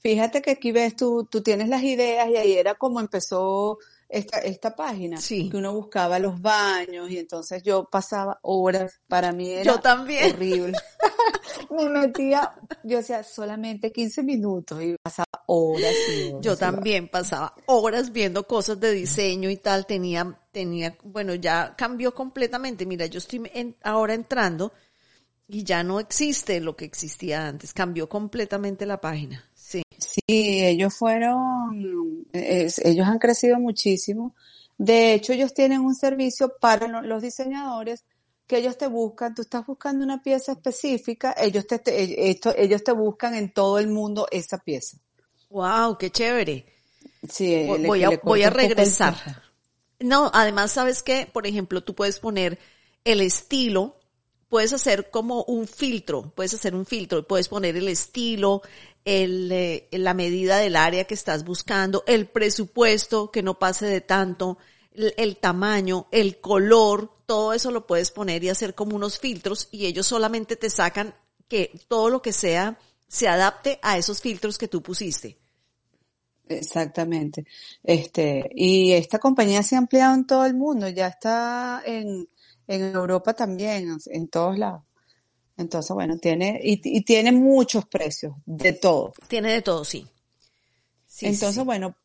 Fíjate 0.00 0.42
que 0.42 0.50
aquí 0.50 0.72
ves 0.72 0.96
tú, 0.96 1.28
tú 1.30 1.42
tienes 1.42 1.68
las 1.68 1.84
ideas 1.84 2.28
y 2.28 2.36
ahí 2.36 2.54
era 2.54 2.74
como 2.74 2.98
empezó 2.98 3.78
esta, 4.10 4.38
esta 4.40 4.74
página, 4.74 5.18
sí. 5.18 5.48
que 5.48 5.56
uno 5.56 5.72
buscaba 5.72 6.18
los 6.18 6.40
baños 6.42 7.08
y 7.10 7.18
entonces 7.18 7.62
yo 7.62 7.84
pasaba 7.84 8.38
horas, 8.42 9.00
para 9.06 9.30
mí 9.32 9.50
era 9.50 9.62
yo 9.62 9.80
también. 9.80 10.34
horrible. 10.34 10.76
Me 11.70 11.88
metía, 11.88 12.52
yo 12.82 12.98
hacía 12.98 13.22
solamente 13.22 13.92
15 13.92 14.22
minutos 14.24 14.82
y 14.82 14.96
pasaba 15.00 15.28
horas 15.46 15.94
y 16.12 16.30
horas. 16.30 16.40
Yo 16.44 16.56
también 16.56 17.08
pasaba 17.08 17.54
horas 17.66 18.10
viendo 18.10 18.46
cosas 18.46 18.80
de 18.80 18.90
diseño 18.92 19.48
y 19.48 19.56
tal, 19.56 19.86
tenía, 19.86 20.38
tenía, 20.50 20.96
bueno, 21.04 21.34
ya 21.34 21.74
cambió 21.76 22.12
completamente. 22.12 22.86
Mira, 22.86 23.06
yo 23.06 23.18
estoy 23.18 23.48
en, 23.54 23.76
ahora 23.82 24.14
entrando 24.14 24.72
y 25.46 25.62
ya 25.62 25.84
no 25.84 26.00
existe 26.00 26.60
lo 26.60 26.76
que 26.76 26.84
existía 26.84 27.46
antes, 27.46 27.72
cambió 27.72 28.08
completamente 28.08 28.86
la 28.86 29.00
página. 29.00 29.49
Sí. 30.12 30.22
Ellos 30.28 30.94
fueron, 30.94 32.26
es, 32.32 32.78
ellos 32.78 33.06
han 33.06 33.18
crecido 33.18 33.58
muchísimo. 33.58 34.34
De 34.76 35.14
hecho, 35.14 35.32
ellos 35.32 35.54
tienen 35.54 35.80
un 35.80 35.94
servicio 35.94 36.54
para 36.60 37.02
los 37.02 37.22
diseñadores 37.22 38.04
que 38.46 38.58
ellos 38.58 38.76
te 38.76 38.88
buscan, 38.88 39.32
tú 39.32 39.42
estás 39.42 39.64
buscando 39.64 40.04
una 40.04 40.22
pieza 40.24 40.52
específica, 40.52 41.36
ellos 41.38 41.68
te, 41.68 41.78
te 41.78 42.30
esto, 42.30 42.52
ellos 42.56 42.82
te 42.82 42.90
buscan 42.90 43.36
en 43.36 43.52
todo 43.52 43.78
el 43.78 43.86
mundo 43.86 44.26
esa 44.32 44.58
pieza. 44.58 44.96
Wow, 45.50 45.96
qué 45.96 46.10
chévere. 46.10 46.66
Sí, 47.28 47.64
voy, 47.68 47.78
le, 47.78 47.86
voy 47.86 48.02
a, 48.02 48.20
voy 48.24 48.42
a 48.42 48.50
regresar. 48.50 49.14
No, 50.00 50.30
además, 50.34 50.72
¿sabes 50.72 51.04
qué? 51.04 51.28
Por 51.32 51.46
ejemplo, 51.46 51.84
tú 51.84 51.94
puedes 51.94 52.18
poner 52.18 52.58
el 53.04 53.20
estilo 53.20 54.00
puedes 54.50 54.72
hacer 54.72 55.10
como 55.10 55.44
un 55.44 55.66
filtro, 55.66 56.32
puedes 56.34 56.52
hacer 56.52 56.74
un 56.74 56.84
filtro, 56.84 57.26
puedes 57.26 57.48
poner 57.48 57.76
el 57.76 57.88
estilo, 57.88 58.62
el, 59.04 59.50
eh, 59.52 59.88
la 59.92 60.14
medida 60.14 60.58
del 60.58 60.76
área 60.76 61.04
que 61.04 61.14
estás 61.14 61.44
buscando, 61.44 62.04
el 62.06 62.26
presupuesto 62.26 63.30
que 63.30 63.42
no 63.42 63.58
pase 63.58 63.86
de 63.86 64.00
tanto, 64.00 64.58
el, 64.92 65.14
el, 65.16 65.36
tamaño, 65.36 66.06
el 66.10 66.40
color, 66.40 67.10
todo 67.26 67.52
eso 67.52 67.70
lo 67.70 67.86
puedes 67.86 68.10
poner 68.10 68.42
y 68.44 68.48
hacer 68.48 68.74
como 68.74 68.96
unos 68.96 69.18
filtros 69.18 69.68
y 69.70 69.86
ellos 69.86 70.06
solamente 70.06 70.56
te 70.56 70.70
sacan 70.70 71.14
que 71.48 71.72
todo 71.88 72.10
lo 72.10 72.22
que 72.22 72.32
sea 72.32 72.78
se 73.08 73.28
adapte 73.28 73.78
a 73.82 73.98
esos 73.98 74.20
filtros 74.20 74.58
que 74.58 74.68
tú 74.68 74.82
pusiste. 74.82 75.36
Exactamente. 76.48 77.46
Este, 77.82 78.50
y 78.54 78.92
esta 78.92 79.18
compañía 79.18 79.62
se 79.62 79.76
ha 79.76 79.78
ampliado 79.78 80.14
en 80.14 80.26
todo 80.26 80.44
el 80.46 80.54
mundo, 80.54 80.88
ya 80.88 81.08
está 81.08 81.82
en, 81.86 82.28
en 82.66 82.82
Europa 82.94 83.34
también, 83.34 83.98
en 84.06 84.28
todos 84.28 84.58
lados. 84.58 84.82
Entonces, 85.60 85.92
bueno, 85.92 86.16
tiene, 86.16 86.58
y, 86.64 86.80
y 86.82 87.02
tiene 87.02 87.32
muchos 87.32 87.84
precios, 87.84 88.32
de 88.46 88.72
todo. 88.72 89.12
Tiene 89.28 89.52
de 89.52 89.60
todo, 89.60 89.84
sí. 89.84 90.06
sí 91.06 91.26
Entonces, 91.26 91.56
sí, 91.56 91.64
bueno, 91.64 91.96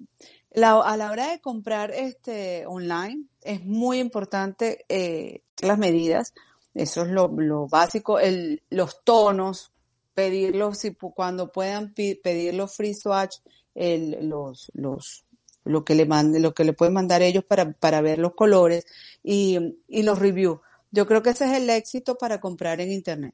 la, 0.51 0.81
a 0.81 0.97
la 0.97 1.09
hora 1.09 1.31
de 1.31 1.39
comprar 1.39 1.91
este 1.91 2.65
online, 2.65 3.27
es 3.43 3.63
muy 3.63 3.99
importante 3.99 4.83
eh, 4.89 5.41
las 5.61 5.77
medidas. 5.77 6.33
Eso 6.73 7.03
es 7.03 7.07
lo, 7.07 7.29
lo 7.29 7.67
básico. 7.67 8.19
El, 8.19 8.61
los 8.69 9.05
tonos, 9.05 9.71
pedirlos, 10.13 10.79
si, 10.79 10.93
cuando 10.93 11.53
puedan 11.53 11.93
pedir 11.93 12.55
los 12.55 12.75
free 12.75 12.93
swatch, 12.93 13.37
el, 13.73 14.27
los, 14.27 14.69
los, 14.73 15.23
lo 15.63 15.85
que 15.85 15.95
le 15.95 16.05
mande, 16.05 16.41
lo 16.41 16.53
que 16.53 16.65
le 16.65 16.73
pueden 16.73 16.93
mandar 16.93 17.21
ellos 17.21 17.45
para, 17.45 17.71
para 17.71 18.01
ver 18.01 18.19
los 18.19 18.35
colores 18.35 18.85
y, 19.23 19.77
y 19.87 20.03
los 20.03 20.19
reviews. 20.19 20.59
Yo 20.91 21.07
creo 21.07 21.23
que 21.23 21.29
ese 21.29 21.45
es 21.45 21.53
el 21.53 21.69
éxito 21.69 22.17
para 22.17 22.41
comprar 22.41 22.81
en 22.81 22.91
internet. 22.91 23.33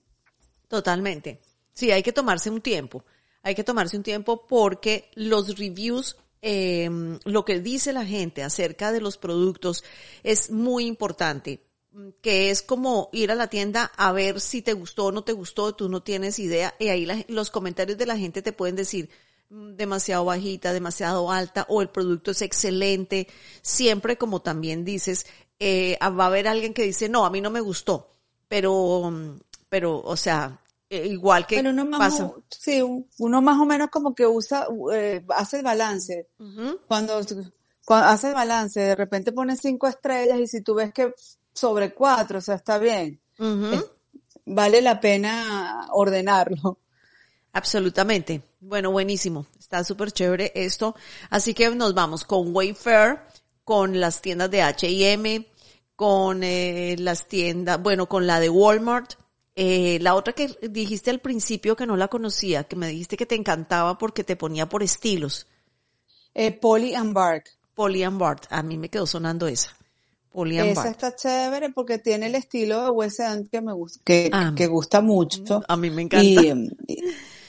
Totalmente. 0.71 1.41
Sí, 1.73 1.91
hay 1.91 2.01
que 2.01 2.13
tomarse 2.13 2.49
un 2.49 2.62
tiempo. 2.62 3.03
Hay 3.43 3.55
que 3.55 3.65
tomarse 3.65 3.97
un 3.97 4.03
tiempo 4.03 4.47
porque 4.47 5.12
los 5.15 5.57
reviews, 5.60 6.15
eh, 6.41 6.89
lo 7.25 7.43
que 7.43 7.60
dice 7.60 7.91
la 7.91 8.05
gente 8.05 8.41
acerca 8.41 8.93
de 8.93 9.01
los 9.01 9.17
productos 9.17 9.84
es 10.23 10.49
muy 10.49 10.86
importante 10.86 11.60
que 12.21 12.51
es 12.51 12.62
como 12.62 13.10
ir 13.12 13.31
a 13.31 13.36
la 13.36 13.47
tienda 13.47 13.91
a 13.97 14.13
ver 14.13 14.39
si 14.39 14.62
te 14.62 14.71
gustó 14.71 15.07
o 15.07 15.12
no 15.12 15.25
te 15.25 15.34
gustó, 15.34 15.75
tú 15.75 15.89
no 15.89 16.01
tienes 16.03 16.39
idea, 16.39 16.73
y 16.79 16.88
ahí 16.88 17.25
los 17.27 17.51
comentarios 17.51 17.97
de 17.97 18.05
la 18.05 18.17
gente 18.17 18.41
te 18.41 18.53
pueden 18.53 18.77
decir 18.77 19.10
mm, 19.49 19.73
demasiado 19.73 20.23
bajita, 20.23 20.71
demasiado 20.71 21.29
alta, 21.29 21.65
o 21.67 21.81
el 21.81 21.89
producto 21.89 22.31
es 22.31 22.41
excelente. 22.41 23.27
Siempre, 23.62 24.17
como 24.17 24.41
también 24.41 24.86
dices, 24.86 25.25
eh, 25.60 25.97
va 26.01 26.23
a 26.23 26.27
haber 26.27 26.47
alguien 26.47 26.73
que 26.73 26.84
dice, 26.84 27.10
no, 27.10 27.25
a 27.25 27.29
mí 27.29 27.41
no 27.41 27.49
me 27.49 27.60
gustó, 27.60 28.10
pero, 28.47 29.12
mm, 29.12 29.39
pero, 29.67 29.99
o 29.99 30.15
sea, 30.15 30.61
eh, 30.91 31.08
igual 31.08 31.47
que 31.47 31.62
uno 31.62 31.86
más 31.86 31.99
pasa. 31.99 32.34
sí, 32.49 32.84
uno 33.17 33.41
más 33.41 33.58
o 33.58 33.65
menos 33.65 33.89
como 33.89 34.13
que 34.13 34.27
usa, 34.27 34.67
eh, 34.93 35.23
hace 35.30 35.60
el 35.60 35.63
balance. 35.63 36.27
cuando, 36.86 37.21
cuando 37.86 38.08
hace 38.10 38.27
el 38.27 38.34
balance, 38.34 38.77
de 38.82 38.95
repente 38.95 39.32
pone 39.32 39.56
cinco 39.56 39.88
estrellas 39.88 40.38
y 40.38 40.47
si 40.47 40.62
tú 40.62 40.75
ves 40.75 40.93
que 40.93 41.13
sobre 41.54 41.93
cuatro, 41.93 42.39
o 42.39 42.41
sea, 42.41 42.56
está 42.56 42.77
bien. 42.77 43.21
vale 44.45 44.82
la 44.82 44.99
pena 44.99 45.88
ordenarlo. 45.93 46.80
Absolutamente. 47.54 48.41
Bueno, 48.60 48.91
buenísimo. 48.91 49.45
Está 49.58 49.86
súper 49.86 50.12
chévere 50.12 50.51
esto. 50.56 50.93
Así 51.30 51.54
que 51.54 51.73
nos 51.73 51.93
vamos 51.93 52.25
con 52.25 52.54
Wayfair, 52.54 53.19
con 53.63 53.97
las 54.01 54.21
tiendas 54.21 54.51
de 54.51 54.62
H&M, 54.62 55.47
con 55.95 56.43
eh, 56.43 56.97
las 56.99 57.30
tiendas, 57.30 57.82
bueno, 57.82 58.10
con 58.10 58.27
la 58.27 58.41
de 58.41 58.49
Walmart, 58.49 59.20
eh, 59.56 60.00
la 60.02 60.16
otra 60.16 60.34
que 60.34 60.50
dijiste 60.70 61.10
al 61.12 61.20
principio 61.20 61.76
que 61.76 61.86
no 61.86 61.98
la 61.98 62.08
conocía, 62.08 62.64
que 62.64 62.76
me 62.76 62.88
dijiste 62.88 63.18
que 63.18 63.26
te 63.26 63.36
encantaba 63.36 63.98
porque 63.98 64.24
te 64.24 64.36
ponía 64.36 64.70
por 64.70 64.84
estilos. 64.84 65.48
Eh, 66.34 66.52
Polly 66.52 66.94
and 66.94 67.14
Bark. 67.14 67.50
Polly 67.76 68.04
and 68.04 68.18
Bark. 68.18 68.48
A 68.50 68.64
mí 68.64 68.78
me 68.78 68.90
quedó 68.90 69.06
sonando 69.06 69.48
esa. 69.48 69.76
Polly 70.32 70.60
and 70.60 70.70
esa 70.70 70.90
está 70.90 71.16
chévere 71.16 71.72
porque 71.72 71.98
tiene 71.98 72.28
el 72.28 72.36
estilo 72.36 72.86
de 72.86 72.90
Wes 72.92 73.18
que 73.52 73.62
me 73.62 73.74
gusta, 73.74 74.02
que, 74.06 74.30
ah, 74.32 74.54
que 74.56 74.68
gusta 74.68 75.02
mucho. 75.02 75.62
A 75.68 75.76
mí 75.76 75.90
me 75.90 76.04
encanta. 76.04 76.26
Y, 76.26 76.38
el, 76.48 76.78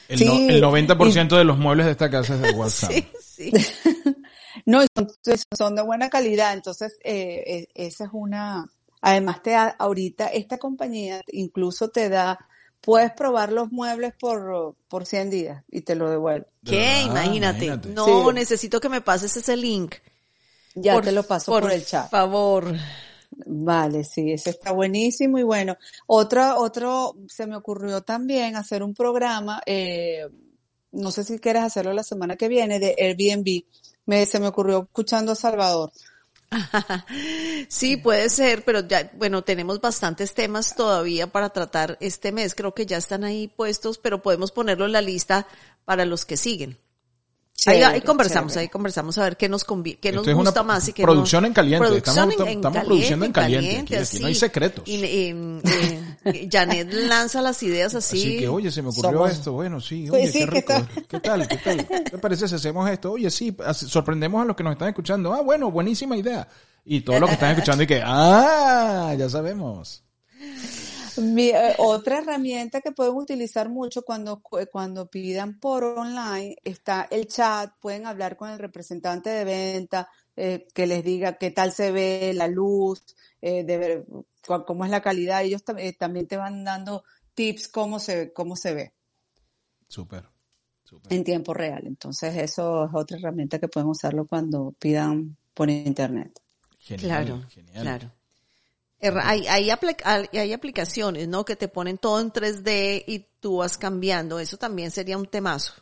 el, 0.09 0.63
90% 0.63 1.37
de 1.37 1.45
los 1.45 1.57
muebles 1.57 1.87
de 1.87 1.93
esta 1.93 2.11
casa 2.11 2.35
es 2.35 2.43
de 2.43 2.51
WhatsApp. 2.53 2.93
Sí, 3.33 3.51
sí. 3.51 3.53
no, 4.67 4.83
son, 4.95 5.09
son, 5.57 5.75
de 5.75 5.83
buena 5.83 6.11
calidad, 6.11 6.53
entonces 6.53 6.97
eh, 7.03 7.43
eh 7.47 7.69
esa 7.75 8.05
es 8.05 8.11
una, 8.13 8.69
Además, 9.03 9.43
te 9.43 9.51
da, 9.51 9.69
ahorita 9.79 10.29
esta 10.29 10.59
compañía 10.59 11.21
incluso 11.27 11.91
te 11.91 12.09
da, 12.09 12.39
puedes 12.81 13.13
probar 13.13 13.53
los 13.53 13.71
muebles 13.73 14.15
por, 14.19 14.75
por 14.89 15.07
100 15.07 15.31
días 15.31 15.65
y 15.71 15.83
te 15.83 15.97
lo 15.97 16.09
devuelve. 16.09 16.47
¿Qué? 16.65 17.03
imagínate. 17.03 17.77
No, 17.89 18.33
necesito 18.33 18.81
que 18.81 18.89
me 18.89 19.01
pases 19.01 19.37
ese 19.37 19.57
link. 19.57 19.97
Ya 20.75 21.01
te 21.01 21.13
lo 21.13 21.25
paso 21.25 21.53
por, 21.53 21.71
el 21.71 21.85
chat. 21.85 22.09
Por 22.09 22.11
favor. 22.11 22.75
Vale, 23.47 24.05
sí, 24.05 24.33
ese 24.33 24.51
está 24.51 24.73
buenísimo 24.73 25.39
y 25.39 25.43
bueno, 25.43 25.77
otra, 26.07 26.59
otro, 26.59 27.17
se 27.29 27.47
me 27.47 27.57
ocurrió 27.57 28.03
también 28.03 28.57
hacer 28.57 28.83
un 28.83 28.95
programa, 28.95 29.61
eh, 29.65 30.29
no 30.93 31.11
sé 31.11 31.25
si 31.25 31.39
quieres 31.39 31.63
hacerlo 31.63 31.93
la 31.93 32.05
semana 32.05 32.37
que 32.37 32.49
viene, 32.49 32.79
de 32.79 32.95
Airbnb. 32.99 33.65
Me, 34.05 34.27
se 34.27 34.39
me 34.39 34.49
ocurrió 34.49 34.83
escuchando 34.83 35.33
a 35.33 35.37
Salvador. 35.37 35.93
Sí, 37.69 37.97
puede 37.97 38.29
ser, 38.29 38.65
pero 38.65 38.87
ya, 38.87 39.11
bueno, 39.15 39.43
tenemos 39.43 39.81
bastantes 39.81 40.35
temas 40.35 40.75
todavía 40.75 41.27
para 41.27 41.51
tratar 41.51 41.97
este 42.01 42.33
mes. 42.33 42.55
Creo 42.55 42.75
que 42.75 42.87
ya 42.87 42.99
están 42.99 43.25
ahí 43.25 43.49
puestos, 43.49 43.99
pero 43.99 44.23
podemos 44.23 44.53
ponerlo 44.53 44.87
en 44.87 44.93
la 44.93 45.01
lista 45.01 45.47
para 45.85 46.05
los 46.05 46.25
que 46.25 46.37
siguen. 46.37 46.79
ahí, 47.67 48.01
conversamos, 48.01 48.57
ahí 48.57 48.69
conversamos 48.69 49.19
a 49.19 49.25
ver 49.25 49.37
qué 49.37 49.49
nos 49.49 49.65
qué 50.01 50.13
nos 50.13 50.29
gusta 50.29 50.63
más 50.63 50.89
y 50.89 50.93
qué 50.93 51.03
producción 51.03 51.45
en 51.45 51.53
caliente, 51.53 51.97
estamos, 51.97 52.35
produciendo 52.35 53.25
en 53.25 53.33
caliente, 53.33 53.99
aquí, 53.99 54.19
no 54.19 54.27
hay 54.27 54.35
secretos. 54.35 54.87
Y, 54.87 55.05
eh, 55.05 56.02
Janet 56.51 56.93
lanza 56.93 57.43
las 57.43 57.63
ideas 57.63 57.95
así. 57.95 58.21
Así 58.21 58.39
que, 58.39 58.49
oye, 58.49 58.71
se 58.71 58.83
me 58.83 58.89
ocurrió 58.91 59.27
esto, 59.27 59.53
bueno, 59.53 59.81
sí, 59.81 60.09
oye, 60.11 60.31
qué 60.31 60.47
rico. 60.47 60.75
¿Qué 61.09 61.21
tal? 61.21 61.49
¿Qué 61.49 61.57
tal? 61.57 61.87
¿Qué 61.87 62.19
parece 62.19 62.49
si 62.49 62.55
hacemos 62.55 62.89
esto? 62.91 63.13
Oye, 63.13 63.31
sí, 63.31 63.57
sorprendemos 63.73 64.43
a 64.43 64.45
los 64.45 64.57
que 64.57 64.63
nos 64.63 64.73
están 64.73 64.89
escuchando. 64.89 65.33
Ah, 65.33 65.43
bueno, 65.43 65.71
buenísima 65.71 66.17
idea. 66.17 66.47
Y 66.85 67.03
todos 67.03 67.21
los 67.21 67.29
que 67.29 67.35
están 67.35 67.51
escuchando 67.53 67.85
y 67.85 67.87
que, 67.87 68.03
ah, 68.05 69.15
ya 69.17 69.29
sabemos. 69.29 70.03
Mi, 71.19 71.51
eh, 71.51 71.75
otra 71.79 72.19
herramienta 72.19 72.81
que 72.81 72.93
pueden 72.93 73.15
utilizar 73.15 73.69
mucho 73.69 74.03
cuando, 74.03 74.43
cuando 74.71 75.07
pidan 75.09 75.61
por 75.61 75.85
online 75.85 76.57
está 76.65 77.07
el 77.11 77.27
chat, 77.27 77.71
pueden 77.81 78.07
hablar 78.07 78.37
con 78.37 78.49
el 78.49 78.59
representante 78.59 79.29
de 79.29 79.45
venta, 79.45 80.09
eh, 80.37 80.67
que 80.75 80.87
les 80.87 81.05
diga 81.05 81.39
qué 81.39 81.51
tal 81.51 81.73
se 81.73 81.93
ve 81.93 82.33
la 82.35 82.49
luz, 82.49 83.05
eh, 83.41 83.65
de 83.65 83.79
ver, 83.79 84.07
cómo 84.67 84.85
es 84.85 84.91
la 84.91 85.03
calidad. 85.03 85.43
Ellos 85.43 85.65
también 85.65 86.27
te 86.27 86.37
van 86.37 86.65
dando 86.65 87.05
tips 87.35 87.69
cómo 87.69 87.99
se, 87.99 88.33
cómo 88.33 88.57
se 88.57 88.75
ve. 88.75 88.93
Súper. 90.85 91.13
En 91.15 91.25
tiempo 91.25 91.55
real. 91.55 91.87
Entonces 91.87 92.37
eso 92.37 92.85
es 92.87 92.91
otra 92.93 93.19
herramienta 93.19 93.59
que 93.59 93.69
pueden 93.69 93.89
usarlo 93.89 94.27
cuando 94.27 94.75
pidan 94.79 95.37
por 95.55 95.71
internet. 95.71 96.39
claro, 96.99 97.43
claro. 97.73 98.13
Hay, 99.23 99.49
hay, 99.49 99.71
hay, 100.33 100.53
aplicaciones, 100.53 101.27
¿no? 101.27 101.45
Que 101.45 101.57
te 101.57 101.67
ponen 101.67 101.99
todo 101.99 102.21
en 102.21 102.31
3D 102.31 103.03
y 103.07 103.27
tú 103.41 103.57
vas 103.57 103.77
cambiando. 103.77 104.39
Eso 104.39 104.59
también 104.59 104.93
sería 104.93 105.19
un 105.19 105.27
temazo. 105.27 105.75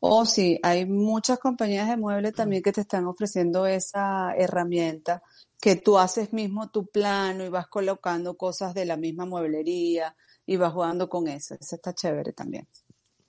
Oh, 0.00 0.24
sí, 0.26 0.58
hay 0.62 0.86
muchas 0.86 1.38
compañías 1.38 1.88
de 1.88 1.96
muebles 1.96 2.34
también 2.34 2.62
que 2.62 2.72
te 2.72 2.82
están 2.82 3.06
ofreciendo 3.06 3.66
esa 3.66 4.34
herramienta 4.36 5.22
que 5.60 5.76
tú 5.76 5.98
haces 5.98 6.32
mismo 6.32 6.70
tu 6.70 6.86
plano 6.86 7.44
y 7.44 7.48
vas 7.48 7.66
colocando 7.68 8.36
cosas 8.36 8.74
de 8.74 8.84
la 8.84 8.96
misma 8.96 9.26
mueblería 9.26 10.14
y 10.46 10.56
vas 10.56 10.72
jugando 10.72 11.08
con 11.08 11.28
eso. 11.28 11.54
Eso 11.60 11.76
está 11.76 11.94
chévere 11.94 12.32
también. 12.32 12.68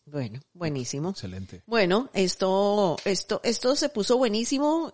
Bueno, 0.10 0.40
buenísimo. 0.54 1.10
Excelente. 1.10 1.64
Bueno, 1.66 2.10
esto, 2.14 2.96
esto, 3.04 3.42
esto 3.44 3.76
se 3.76 3.90
puso 3.90 4.18
buenísimo. 4.18 4.90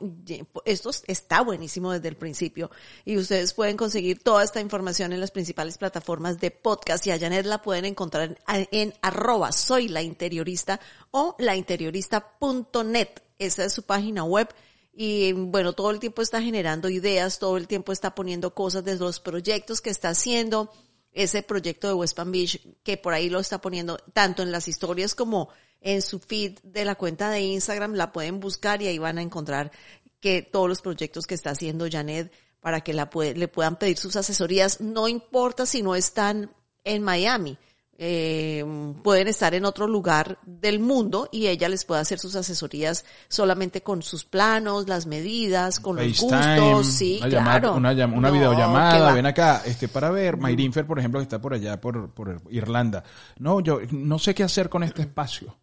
Esto 0.66 0.90
está 1.06 1.42
buenísimo 1.42 1.92
desde 1.92 2.08
el 2.08 2.18
principio. 2.18 2.72
Y 3.06 3.18
ustedes 3.18 3.54
pueden 3.54 3.78
conseguir 3.78 4.24
toda 4.24 4.44
esta 4.44 4.60
información 4.60 5.14
en 5.14 5.20
las 5.20 5.30
principales 5.30 5.78
plataformas 5.78 6.40
de 6.40 6.50
podcast 6.50 7.06
y 7.06 7.12
a 7.12 7.20
Janet 7.20 7.46
la 7.46 7.62
pueden 7.62 7.86
encontrar 7.86 8.40
en, 8.48 8.68
en 8.72 8.94
arroba 9.04 9.52
soy 9.52 9.88
la 9.88 10.02
interiorista 10.02 10.80
o 11.12 11.36
lainteriorista.net. 11.38 13.10
Esa 13.38 13.66
es 13.66 13.74
su 13.74 13.84
página 13.84 14.24
web. 14.24 14.50
Y 14.96 15.34
bueno, 15.34 15.74
todo 15.74 15.92
el 15.92 16.00
tiempo 16.00 16.24
está 16.24 16.42
generando 16.42 16.90
ideas, 16.90 17.38
todo 17.38 17.58
el 17.58 17.68
tiempo 17.68 17.92
está 17.92 18.16
poniendo 18.16 18.56
cosas 18.56 18.84
de 18.84 18.96
los 18.96 19.20
proyectos 19.20 19.80
que 19.80 19.92
está 19.92 20.10
haciendo 20.10 20.72
ese 21.14 21.44
proyecto 21.44 21.88
de 21.88 21.94
West 21.94 22.16
Palm 22.16 22.32
Beach, 22.32 22.60
que 22.84 22.98
por 22.98 23.14
ahí 23.14 23.30
lo 23.30 23.40
está 23.40 23.62
poniendo 23.62 23.98
tanto 24.14 24.44
en 24.44 24.52
las 24.52 24.68
historias 24.68 25.16
como 25.16 25.50
en 25.82 26.02
su 26.02 26.20
feed 26.20 26.60
de 26.64 26.86
la 26.86 26.96
cuenta 26.96 27.30
de 27.30 27.42
Instagram, 27.42 27.94
la 27.94 28.12
pueden 28.12 28.40
buscar 28.40 28.82
y 28.82 28.88
ahí 28.88 28.98
van 28.98 29.18
a 29.18 29.22
encontrar 29.22 29.72
que 30.20 30.42
todos 30.42 30.70
los 30.70 30.82
proyectos 30.82 31.28
que 31.28 31.36
está 31.36 31.52
haciendo 31.52 31.88
Janet 31.90 32.32
para 32.62 32.82
que 32.82 32.94
la 32.94 33.10
le 33.14 33.48
puedan 33.50 33.78
pedir 33.78 33.98
sus 33.98 34.16
asesorías, 34.16 34.80
no 34.80 35.10
importa 35.10 35.66
si 35.66 35.82
no 35.82 35.96
están 35.96 36.54
en 36.86 37.04
Miami 37.04 37.58
eh, 37.98 38.66
pueden 39.04 39.28
estar 39.28 39.54
en 39.54 39.66
otro 39.66 39.88
lugar 39.88 40.40
del 40.46 40.80
mundo 40.80 41.30
y 41.32 41.48
ella 41.48 41.70
les 41.70 41.86
puede 41.86 42.02
hacer 42.02 42.20
sus 42.20 42.36
asesorías 42.36 43.06
solamente 43.28 43.82
con 43.82 44.02
sus 44.02 44.26
planos, 44.26 44.88
las 44.88 45.06
medidas, 45.06 45.80
con 45.80 45.96
los 45.96 46.20
gustos, 46.20 46.88
sí, 46.88 47.20
una 47.22 47.30
claro. 47.30 47.76
una, 47.76 47.92
una 48.08 48.32
videollamada, 48.32 49.14
ven 49.14 49.28
acá, 49.28 49.62
este, 49.66 49.88
para 49.88 50.10
ver, 50.10 50.38
Mayrinfer, 50.38 50.88
por 50.88 51.00
ejemplo, 51.00 51.20
que 51.20 51.24
está 51.24 51.40
por 51.40 51.54
allá, 51.54 51.80
por, 51.80 52.10
por 52.12 52.42
Irlanda. 52.50 53.04
No, 53.38 53.60
yo 53.60 53.80
no 53.92 54.18
sé 54.18 54.34
qué 54.34 54.44
hacer 54.44 54.70
con 54.70 54.84
este 54.84 55.04
espacio, 55.04 55.56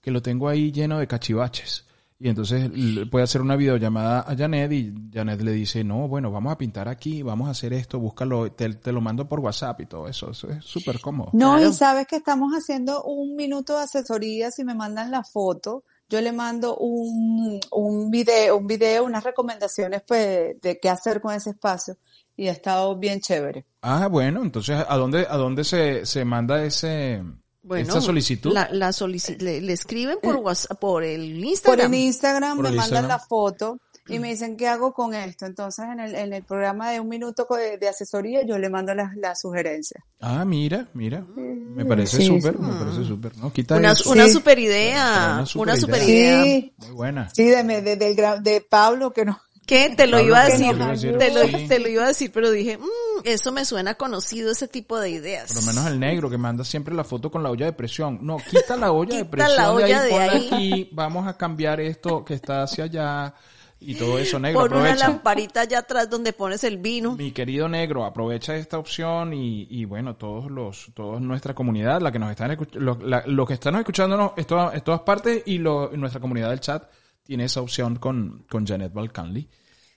que 0.00 0.10
lo 0.10 0.20
tengo 0.20 0.48
ahí 0.48 0.70
lleno 0.70 0.98
de 0.98 1.06
cachivaches 1.06 1.87
Y 2.20 2.28
entonces 2.28 2.68
puede 3.10 3.22
hacer 3.22 3.40
una 3.40 3.54
videollamada 3.54 4.20
a 4.28 4.36
Janet 4.36 4.72
y 4.72 4.92
Janet 5.12 5.40
le 5.40 5.52
dice, 5.52 5.84
no, 5.84 6.08
bueno, 6.08 6.32
vamos 6.32 6.52
a 6.52 6.58
pintar 6.58 6.88
aquí, 6.88 7.22
vamos 7.22 7.46
a 7.46 7.52
hacer 7.52 7.72
esto, 7.72 8.00
búscalo, 8.00 8.50
te, 8.50 8.74
te 8.74 8.90
lo 8.90 9.00
mando 9.00 9.28
por 9.28 9.38
WhatsApp 9.38 9.82
y 9.82 9.86
todo 9.86 10.08
eso. 10.08 10.32
Eso 10.32 10.50
es 10.50 10.64
súper 10.64 11.00
cómodo. 11.00 11.30
No, 11.32 11.54
Claro. 11.54 11.70
y 11.70 11.72
sabes 11.72 12.06
que 12.08 12.16
estamos 12.16 12.52
haciendo 12.52 13.04
un 13.04 13.36
minuto 13.36 13.76
de 13.76 13.84
asesoría 13.84 14.50
si 14.50 14.64
me 14.64 14.74
mandan 14.74 15.12
la 15.12 15.22
foto. 15.22 15.84
Yo 16.08 16.20
le 16.20 16.32
mando 16.32 16.76
un, 16.78 17.60
un 17.70 18.10
video, 18.10 18.56
un 18.56 18.66
video, 18.66 19.04
unas 19.04 19.22
recomendaciones 19.22 20.02
pues 20.06 20.60
de 20.60 20.78
qué 20.80 20.88
hacer 20.88 21.20
con 21.20 21.34
ese 21.34 21.50
espacio 21.50 21.98
y 22.34 22.48
ha 22.48 22.52
estado 22.52 22.96
bien 22.96 23.20
chévere. 23.20 23.66
Ah, 23.82 24.08
bueno, 24.08 24.42
entonces, 24.42 24.84
¿a 24.88 24.96
dónde, 24.96 25.26
a 25.28 25.36
dónde 25.36 25.62
se, 25.64 26.04
se 26.06 26.24
manda 26.24 26.64
ese, 26.64 27.22
Bueno, 27.62 27.88
esta 27.88 28.00
solicitud? 28.00 28.52
La, 28.52 28.68
la 28.72 28.90
solici- 28.90 29.38
le, 29.40 29.60
le 29.60 29.72
escriben 29.72 30.18
por 30.22 30.36
WhatsApp, 30.36 30.78
por 30.78 31.02
el 31.04 31.34
Por 31.36 31.44
Instagram. 31.44 31.92
el 31.94 32.00
Instagram 32.00 32.56
Por 32.56 32.70
me 32.70 32.76
mandan 32.76 33.08
la 33.08 33.18
foto 33.18 33.78
y 34.10 34.18
me 34.20 34.30
dicen 34.30 34.56
qué 34.56 34.66
hago 34.68 34.94
con 34.94 35.12
esto. 35.12 35.44
Entonces 35.44 35.84
en 35.84 36.00
el, 36.00 36.14
en 36.14 36.32
el 36.32 36.42
programa 36.42 36.90
de 36.90 36.98
un 37.00 37.08
minuto 37.08 37.46
de, 37.50 37.76
de 37.76 37.88
asesoría 37.88 38.40
yo 38.46 38.56
le 38.56 38.70
mando 38.70 38.94
las 38.94 39.14
las 39.16 39.40
sugerencias. 39.40 40.02
Ah, 40.20 40.44
mira, 40.46 40.88
mira. 40.94 41.26
Me 41.36 41.84
parece 41.84 42.22
súper, 42.24 42.56
sí. 42.56 42.62
me 42.62 42.72
parece 42.78 43.04
súper. 43.04 43.36
¿no? 43.36 43.52
Quita 43.52 43.76
Una, 43.76 43.92
eso. 43.92 44.10
una 44.10 44.26
Sí. 44.26 44.32
super 44.32 44.58
idea, 44.58 45.44
Una 45.54 45.62
una 45.62 45.76
super 45.76 46.02
idea. 46.08 46.70
Muy 46.78 46.90
buena. 46.92 47.28
sí, 47.34 47.44
de, 47.44 47.62
de, 47.82 47.96
del 47.96 48.16
gra- 48.16 48.40
de 48.40 48.60
Pablo 48.62 49.12
que 49.12 49.24
no. 49.26 49.38
¿Qué? 49.68 49.94
Te 49.94 50.06
lo 50.06 50.18
iba 50.18 50.42
a 50.42 50.46
que 50.46 50.52
decir, 50.52 50.78
te 51.18 51.30
lo, 51.32 51.46
Sí. 51.46 51.68
te 51.68 51.78
lo 51.78 51.88
iba 51.88 52.04
a 52.04 52.08
decir, 52.08 52.32
pero 52.32 52.50
dije, 52.50 52.78
"Mm, 52.78 53.20
eso 53.24 53.52
me 53.52 53.64
suena 53.66 53.94
conocido, 53.94 54.50
ese 54.50 54.66
tipo 54.66 54.98
de 54.98 55.10
ideas. 55.10 55.52
Por 55.52 55.62
lo 55.62 55.68
menos 55.68 55.86
el 55.86 56.00
negro 56.00 56.30
que 56.30 56.38
manda 56.38 56.64
siempre 56.64 56.94
la 56.94 57.04
foto 57.04 57.30
con 57.30 57.42
la 57.42 57.50
olla 57.50 57.66
de 57.66 57.72
presión. 57.74 58.18
No, 58.22 58.38
quita 58.38 58.76
la 58.78 58.90
olla 58.92 59.18
de 59.18 59.24
presión 59.26 59.56
la 59.56 59.72
olla 59.72 60.02
de 60.02 60.08
de 60.08 60.14
ahí, 60.18 60.30
ponla 60.48 60.56
aquí, 60.56 60.88
vamos 60.92 61.28
a 61.28 61.36
cambiar 61.36 61.80
esto 61.80 62.24
que 62.24 62.32
está 62.34 62.62
hacia 62.62 62.84
allá 62.84 63.34
y 63.80 63.94
todo 63.94 64.18
eso, 64.18 64.38
negro. 64.40 64.60
Pon 64.62 64.70
una 64.72 64.80
aprovecha. 64.80 65.08
lamparita 65.08 65.60
allá 65.60 65.80
atrás 65.80 66.08
donde 66.10 66.32
pones 66.32 66.64
el 66.64 66.78
vino. 66.78 67.14
Mi 67.14 67.30
querido 67.32 67.68
negro, 67.68 68.04
aprovecha 68.06 68.56
esta 68.56 68.78
opción 68.78 69.34
y, 69.34 69.66
y 69.70 69.84
bueno, 69.84 70.16
todos 70.16 70.50
los, 70.50 70.90
todos 70.94 71.20
nuestra 71.20 71.54
comunidad, 71.54 72.00
la 72.00 72.10
que 72.10 72.18
nos 72.18 72.30
están 72.30 72.56
los, 72.72 73.02
la- 73.02 73.22
los 73.26 73.46
que 73.46 73.54
están 73.54 73.76
escuchándonos 73.76 74.32
en 74.36 74.44
todas, 74.46 74.74
en 74.74 74.80
todas 74.80 75.00
partes 75.02 75.42
y 75.44 75.58
lo- 75.58 75.90
nuestra 75.94 76.20
comunidad 76.22 76.48
del 76.50 76.60
chat 76.60 76.84
tiene 77.28 77.44
esa 77.44 77.60
opción 77.60 77.96
con, 77.96 78.46
con 78.50 78.66
Janet 78.66 78.90
Balcanli. 78.90 79.46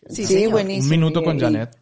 Sí, 0.09 0.25
Sí, 0.25 0.47
buenísimo. 0.47 0.83
Un 0.83 0.89
minuto 0.89 1.23
con 1.23 1.39
Janet. 1.39 1.77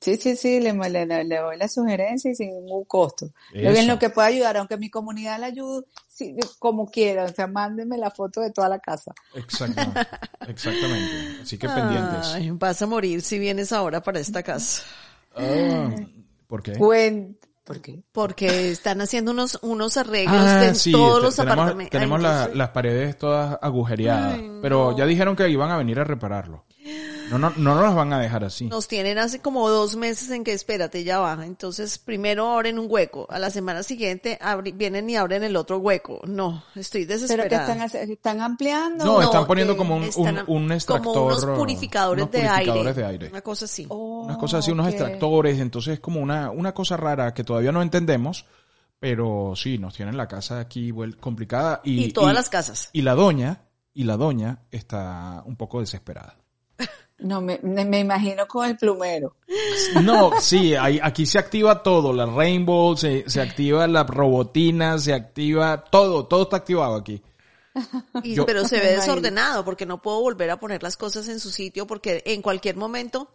Sí, 0.00 0.16
sí, 0.16 0.34
sí, 0.34 0.58
le, 0.58 0.72
le, 0.72 1.06
le- 1.24 1.36
doy 1.38 1.56
la 1.56 1.68
sugerencia 1.68 2.32
y 2.32 2.34
sin 2.34 2.48
ningún 2.50 2.84
costo. 2.84 3.28
Lo, 3.52 3.70
Eso. 3.70 3.80
en 3.80 3.86
lo 3.86 3.96
que 4.00 4.10
pueda 4.10 4.26
ayudar, 4.26 4.56
aunque 4.56 4.76
mi 4.76 4.90
comunidad 4.90 5.38
la 5.38 5.46
ayude 5.46 5.84
sí, 6.08 6.34
como 6.58 6.90
quiera, 6.90 7.24
o 7.24 7.28
sea, 7.28 7.46
mándenme 7.46 7.96
la 7.96 8.10
foto 8.10 8.40
de 8.40 8.50
toda 8.50 8.68
la 8.68 8.80
casa. 8.80 9.14
Exactamente. 9.36 10.00
Exactamente. 10.48 11.38
Así 11.42 11.56
que 11.58 11.68
pendientes. 11.68 12.26
Ay, 12.34 12.50
vas 12.50 12.82
a 12.82 12.86
morir 12.86 13.22
si 13.22 13.38
vienes 13.38 13.70
ahora 13.72 14.02
para 14.02 14.18
esta 14.18 14.42
casa. 14.42 14.82
Ah, 15.36 15.94
¿Por 16.48 16.62
qué? 16.64 16.72
Cuen- 16.72 17.38
¿Por 17.66 17.80
qué? 17.82 18.00
Porque 18.12 18.70
están 18.70 19.00
haciendo 19.00 19.32
unos, 19.32 19.58
unos 19.62 19.96
arreglos 19.96 20.36
Ah, 20.38 20.60
de 20.60 20.74
sí, 20.76 20.92
todos 20.92 21.18
te- 21.18 21.22
los 21.24 21.34
tenemos, 21.36 21.54
apartamentos. 21.56 21.90
tenemos 21.90 22.18
Ay, 22.18 22.22
la- 22.22 22.48
las 22.54 22.68
paredes 22.70 23.18
todas 23.18 23.58
agujereadas, 23.60 24.34
Ay, 24.34 24.50
pero 24.62 24.92
no. 24.92 24.96
ya 24.96 25.04
dijeron 25.04 25.34
que 25.34 25.48
iban 25.48 25.70
a 25.72 25.76
venir 25.76 25.98
a 25.98 26.04
repararlo. 26.04 26.64
No, 27.30 27.38
no, 27.38 27.50
no 27.56 27.74
nos 27.74 27.94
van 27.94 28.12
a 28.12 28.20
dejar 28.20 28.44
así. 28.44 28.66
Nos 28.66 28.86
tienen 28.88 29.18
hace 29.18 29.40
como 29.40 29.68
dos 29.68 29.96
meses 29.96 30.30
en 30.30 30.44
que 30.44 30.52
espérate, 30.52 31.02
ya 31.04 31.18
va. 31.18 31.44
Entonces, 31.44 31.98
primero 31.98 32.52
abren 32.52 32.78
un 32.78 32.86
hueco. 32.88 33.26
A 33.30 33.38
la 33.38 33.50
semana 33.50 33.82
siguiente 33.82 34.38
abri- 34.40 34.76
vienen 34.76 35.10
y 35.10 35.16
abren 35.16 35.42
el 35.42 35.56
otro 35.56 35.78
hueco. 35.78 36.20
No, 36.26 36.62
estoy 36.74 37.04
Pero 37.04 37.18
que 37.18 37.26
desesperada. 37.26 37.84
están, 37.84 38.40
ampliando. 38.40 39.04
No, 39.04 39.22
están 39.22 39.46
poniendo 39.46 39.72
eh, 39.74 39.76
como 39.76 39.96
un, 39.96 40.04
están 40.04 40.44
un, 40.46 40.64
un 40.64 40.72
extractor. 40.72 41.12
Como 41.12 41.26
unos 41.26 41.44
purificadores, 41.44 42.22
unos 42.24 42.32
de, 42.32 42.46
aire, 42.46 42.94
de 42.94 43.04
aire. 43.04 43.28
Una 43.30 43.42
cosa 43.42 43.64
así. 43.64 43.86
Oh, 43.88 44.22
Unas 44.24 44.36
cosas 44.36 44.60
así, 44.60 44.70
unos 44.70 44.88
extractores. 44.88 45.58
Entonces 45.58 45.94
es 45.94 46.00
como 46.00 46.20
una, 46.20 46.50
una 46.50 46.72
cosa 46.72 46.96
rara 46.96 47.34
que 47.34 47.44
todavía 47.44 47.72
no 47.72 47.82
entendemos. 47.82 48.44
Pero 48.98 49.52
sí, 49.56 49.76
nos 49.78 49.94
tienen 49.94 50.16
la 50.16 50.26
casa 50.26 50.58
aquí 50.58 50.90
complicada. 51.20 51.80
Y, 51.84 52.04
Y 52.04 52.12
todas 52.12 52.34
las 52.34 52.48
casas. 52.48 52.88
Y 52.94 53.02
la 53.02 53.14
doña, 53.14 53.60
y 53.92 54.04
la 54.04 54.16
doña 54.16 54.60
está 54.70 55.42
un 55.44 55.56
poco 55.56 55.80
desesperada. 55.80 56.36
No, 57.18 57.40
me, 57.40 57.58
me 57.62 57.98
imagino 58.00 58.46
con 58.46 58.68
el 58.68 58.76
plumero. 58.76 59.36
No, 60.02 60.32
sí, 60.40 60.74
ahí- 60.74 61.00
aquí 61.02 61.24
se 61.24 61.38
activa 61.38 61.82
todo, 61.82 62.12
la 62.12 62.26
Rainbow, 62.26 62.94
se, 62.96 63.28
se 63.28 63.40
activa 63.40 63.86
la 63.86 64.04
robotina, 64.04 64.98
se 64.98 65.14
activa 65.14 65.82
todo, 65.84 66.26
todo 66.26 66.42
está 66.42 66.56
activado 66.56 66.94
aquí. 66.96 67.22
Y- 68.22 68.34
Yo- 68.34 68.46
pero 68.46 68.66
se 68.68 68.80
ve 68.80 68.92
desordenado 68.96 69.64
porque 69.64 69.84
no 69.86 70.00
puedo 70.02 70.20
volver 70.20 70.50
a 70.50 70.58
poner 70.60 70.82
las 70.82 70.96
cosas 70.96 71.28
en 71.28 71.40
su 71.40 71.50
sitio 71.50 71.86
porque 71.86 72.22
en 72.26 72.40
cualquier 72.42 72.76
momento 72.76 73.30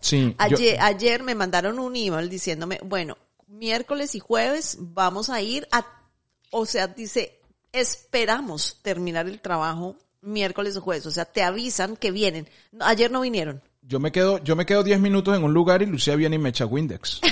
Sí, 0.00 0.34
yo- 0.34 0.56
Ayer, 0.56 0.80
ayer 0.80 1.22
me 1.22 1.34
mandaron 1.34 1.78
un 1.78 1.96
email 1.96 2.28
diciéndome, 2.28 2.78
bueno, 2.84 3.16
miércoles 3.48 4.14
y 4.14 4.18
jueves 4.20 4.76
vamos 4.80 5.30
a 5.30 5.40
ir 5.42 5.66
a, 5.72 5.84
o 6.50 6.64
sea, 6.66 6.86
dice, 6.86 7.40
esperamos 7.72 8.78
terminar 8.82 9.26
el 9.26 9.40
trabajo 9.40 9.96
miércoles 10.22 10.76
o 10.76 10.80
jueves, 10.80 11.06
o 11.06 11.10
sea, 11.10 11.24
te 11.24 11.42
avisan 11.42 11.96
que 11.96 12.10
vienen. 12.10 12.48
Ayer 12.80 13.10
no 13.10 13.20
vinieron. 13.20 13.62
yo 13.82 14.00
me 14.00 14.10
quedo, 14.12 14.38
yo 14.42 14.56
me 14.56 14.66
quedo 14.66 14.82
10 14.82 14.98
minutos 15.00 15.36
en 15.36 15.44
un 15.44 15.52
lugar 15.54 15.82
y 15.82 15.86
Lucía 15.86 16.16
viene 16.16 16.36
y 16.36 16.38
me 16.38 16.48
echa 16.50 16.66
Windex. 16.66 17.20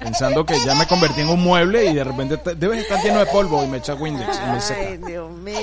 Pensando 0.00 0.46
que 0.46 0.54
ya 0.64 0.74
me 0.76 0.86
convertí 0.86 1.20
en 1.22 1.28
un 1.28 1.42
mueble 1.42 1.84
y 1.90 1.94
de 1.94 2.04
repente 2.04 2.36
te- 2.38 2.54
debes 2.54 2.80
estar 2.82 3.02
lleno 3.02 3.18
de 3.18 3.26
polvo 3.26 3.64
y 3.64 3.66
me 3.66 3.78
echa 3.78 3.94
Windex 3.94 4.36
y 4.38 4.50
me 4.52 4.60
seca. 4.60 4.80
Ay, 4.80 4.96
Dios 4.98 5.30
mío. 5.32 5.58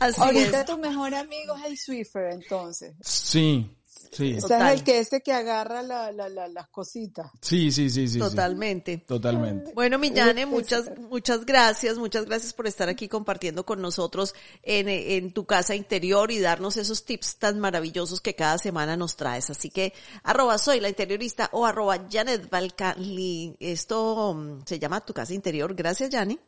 Así 0.00 0.20
Ahorita 0.20 0.60
es. 0.60 0.66
tu 0.66 0.78
mejor 0.78 1.14
amigo 1.14 1.54
es 1.58 1.64
el 1.64 1.78
Swiffer, 1.78 2.30
entonces. 2.32 2.92
Sí, 3.00 3.70
sí, 4.12 4.36
O 4.36 4.46
sea, 4.46 4.72
es 4.72 4.78
el 4.80 4.84
que 4.84 4.98
ese 5.00 5.20
que 5.22 5.32
agarra 5.32 5.82
la, 5.82 6.12
la, 6.12 6.28
la- 6.28 6.46
las 6.48 6.68
cositas. 6.68 7.30
sí, 7.40 7.72
sí, 7.72 7.90
sí, 7.90 8.06
sí. 8.06 8.14
sí. 8.14 8.18
Totalmente. 8.20 8.98
Totalmente. 8.98 9.72
Bueno, 9.74 9.98
Millane, 9.98 10.46
muchas, 10.46 10.96
muchas 10.98 11.44
gracias, 11.44 11.98
muchas 11.98 12.26
gracias 12.26 12.52
por 12.52 12.66
estar 12.66 12.88
aquí 12.88 13.08
compartiendo 13.08 13.64
con 13.66 13.82
nosotros 13.82 14.34
en, 14.62 14.88
en 14.88 15.32
tu 15.32 15.46
casa 15.46 15.74
interior 15.74 16.30
y 16.30 16.38
darnos 16.38 16.76
esos 16.76 17.04
tips 17.04 17.38
tan 17.38 17.58
maravillosos 17.58 18.20
que 18.20 18.34
cada 18.36 18.58
semana 18.58 18.96
nos 18.96 19.16
traes. 19.16 19.50
Así 19.50 19.70
que, 19.70 19.92
arroba 20.22 20.58
soy 20.58 20.78
la 20.80 20.88
interiorista 20.88 21.48
o 21.52 21.66
arroba 21.66 22.06
Janet 22.10 22.48
Balcali. 22.48 23.56
Esto 23.58 24.34
mm, 24.34 24.62
se 24.66 24.78
llama 24.78 25.04
tu 25.04 25.12
casa 25.12 25.34
interior. 25.34 25.74
Gracias, 25.74 26.10
Jani. 26.10 26.38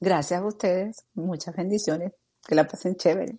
Gracias 0.00 0.40
a 0.40 0.44
ustedes. 0.46 1.04
Muchas 1.14 1.54
bendiciones. 1.56 2.12
Que 2.46 2.54
la 2.54 2.66
pasen 2.66 2.96
chévere. 2.96 3.36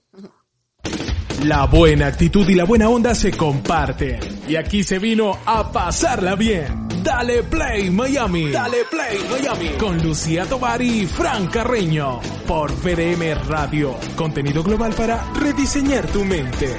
La 1.43 1.65
buena 1.65 2.05
actitud 2.05 2.47
y 2.49 2.53
la 2.53 2.65
buena 2.65 2.87
onda 2.87 3.15
se 3.15 3.31
comparten. 3.31 4.19
Y 4.47 4.55
aquí 4.57 4.83
se 4.83 4.99
vino 4.99 5.35
a 5.43 5.71
pasarla 5.71 6.35
bien. 6.35 6.87
Dale 7.03 7.41
Play 7.41 7.89
Miami. 7.89 8.51
Dale 8.51 8.83
Play 8.91 9.17
Miami. 9.27 9.69
Con 9.79 9.97
Lucía 10.03 10.45
Tobar 10.45 10.83
y 10.83 11.07
Fran 11.07 11.47
Carreño. 11.47 12.19
Por 12.45 12.71
VDM 12.71 13.47
Radio. 13.47 13.95
Contenido 14.15 14.61
global 14.61 14.93
para 14.93 15.19
rediseñar 15.33 16.05
tu 16.07 16.23
mente. 16.23 16.75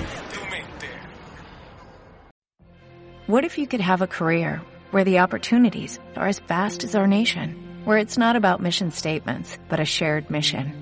What 3.26 3.44
if 3.44 3.58
you 3.58 3.66
could 3.66 3.80
have 3.80 4.00
a 4.00 4.06
career 4.06 4.60
where 4.92 5.04
the 5.04 5.20
opportunities 5.20 5.98
are 6.14 6.28
as 6.28 6.38
vast 6.38 6.84
as 6.84 6.94
our 6.94 7.08
nation, 7.08 7.56
where 7.84 7.98
it's 7.98 8.16
not 8.16 8.36
about 8.36 8.60
mission 8.60 8.92
statements, 8.92 9.58
but 9.68 9.80
a 9.80 9.84
shared 9.84 10.30
mission? 10.30 10.81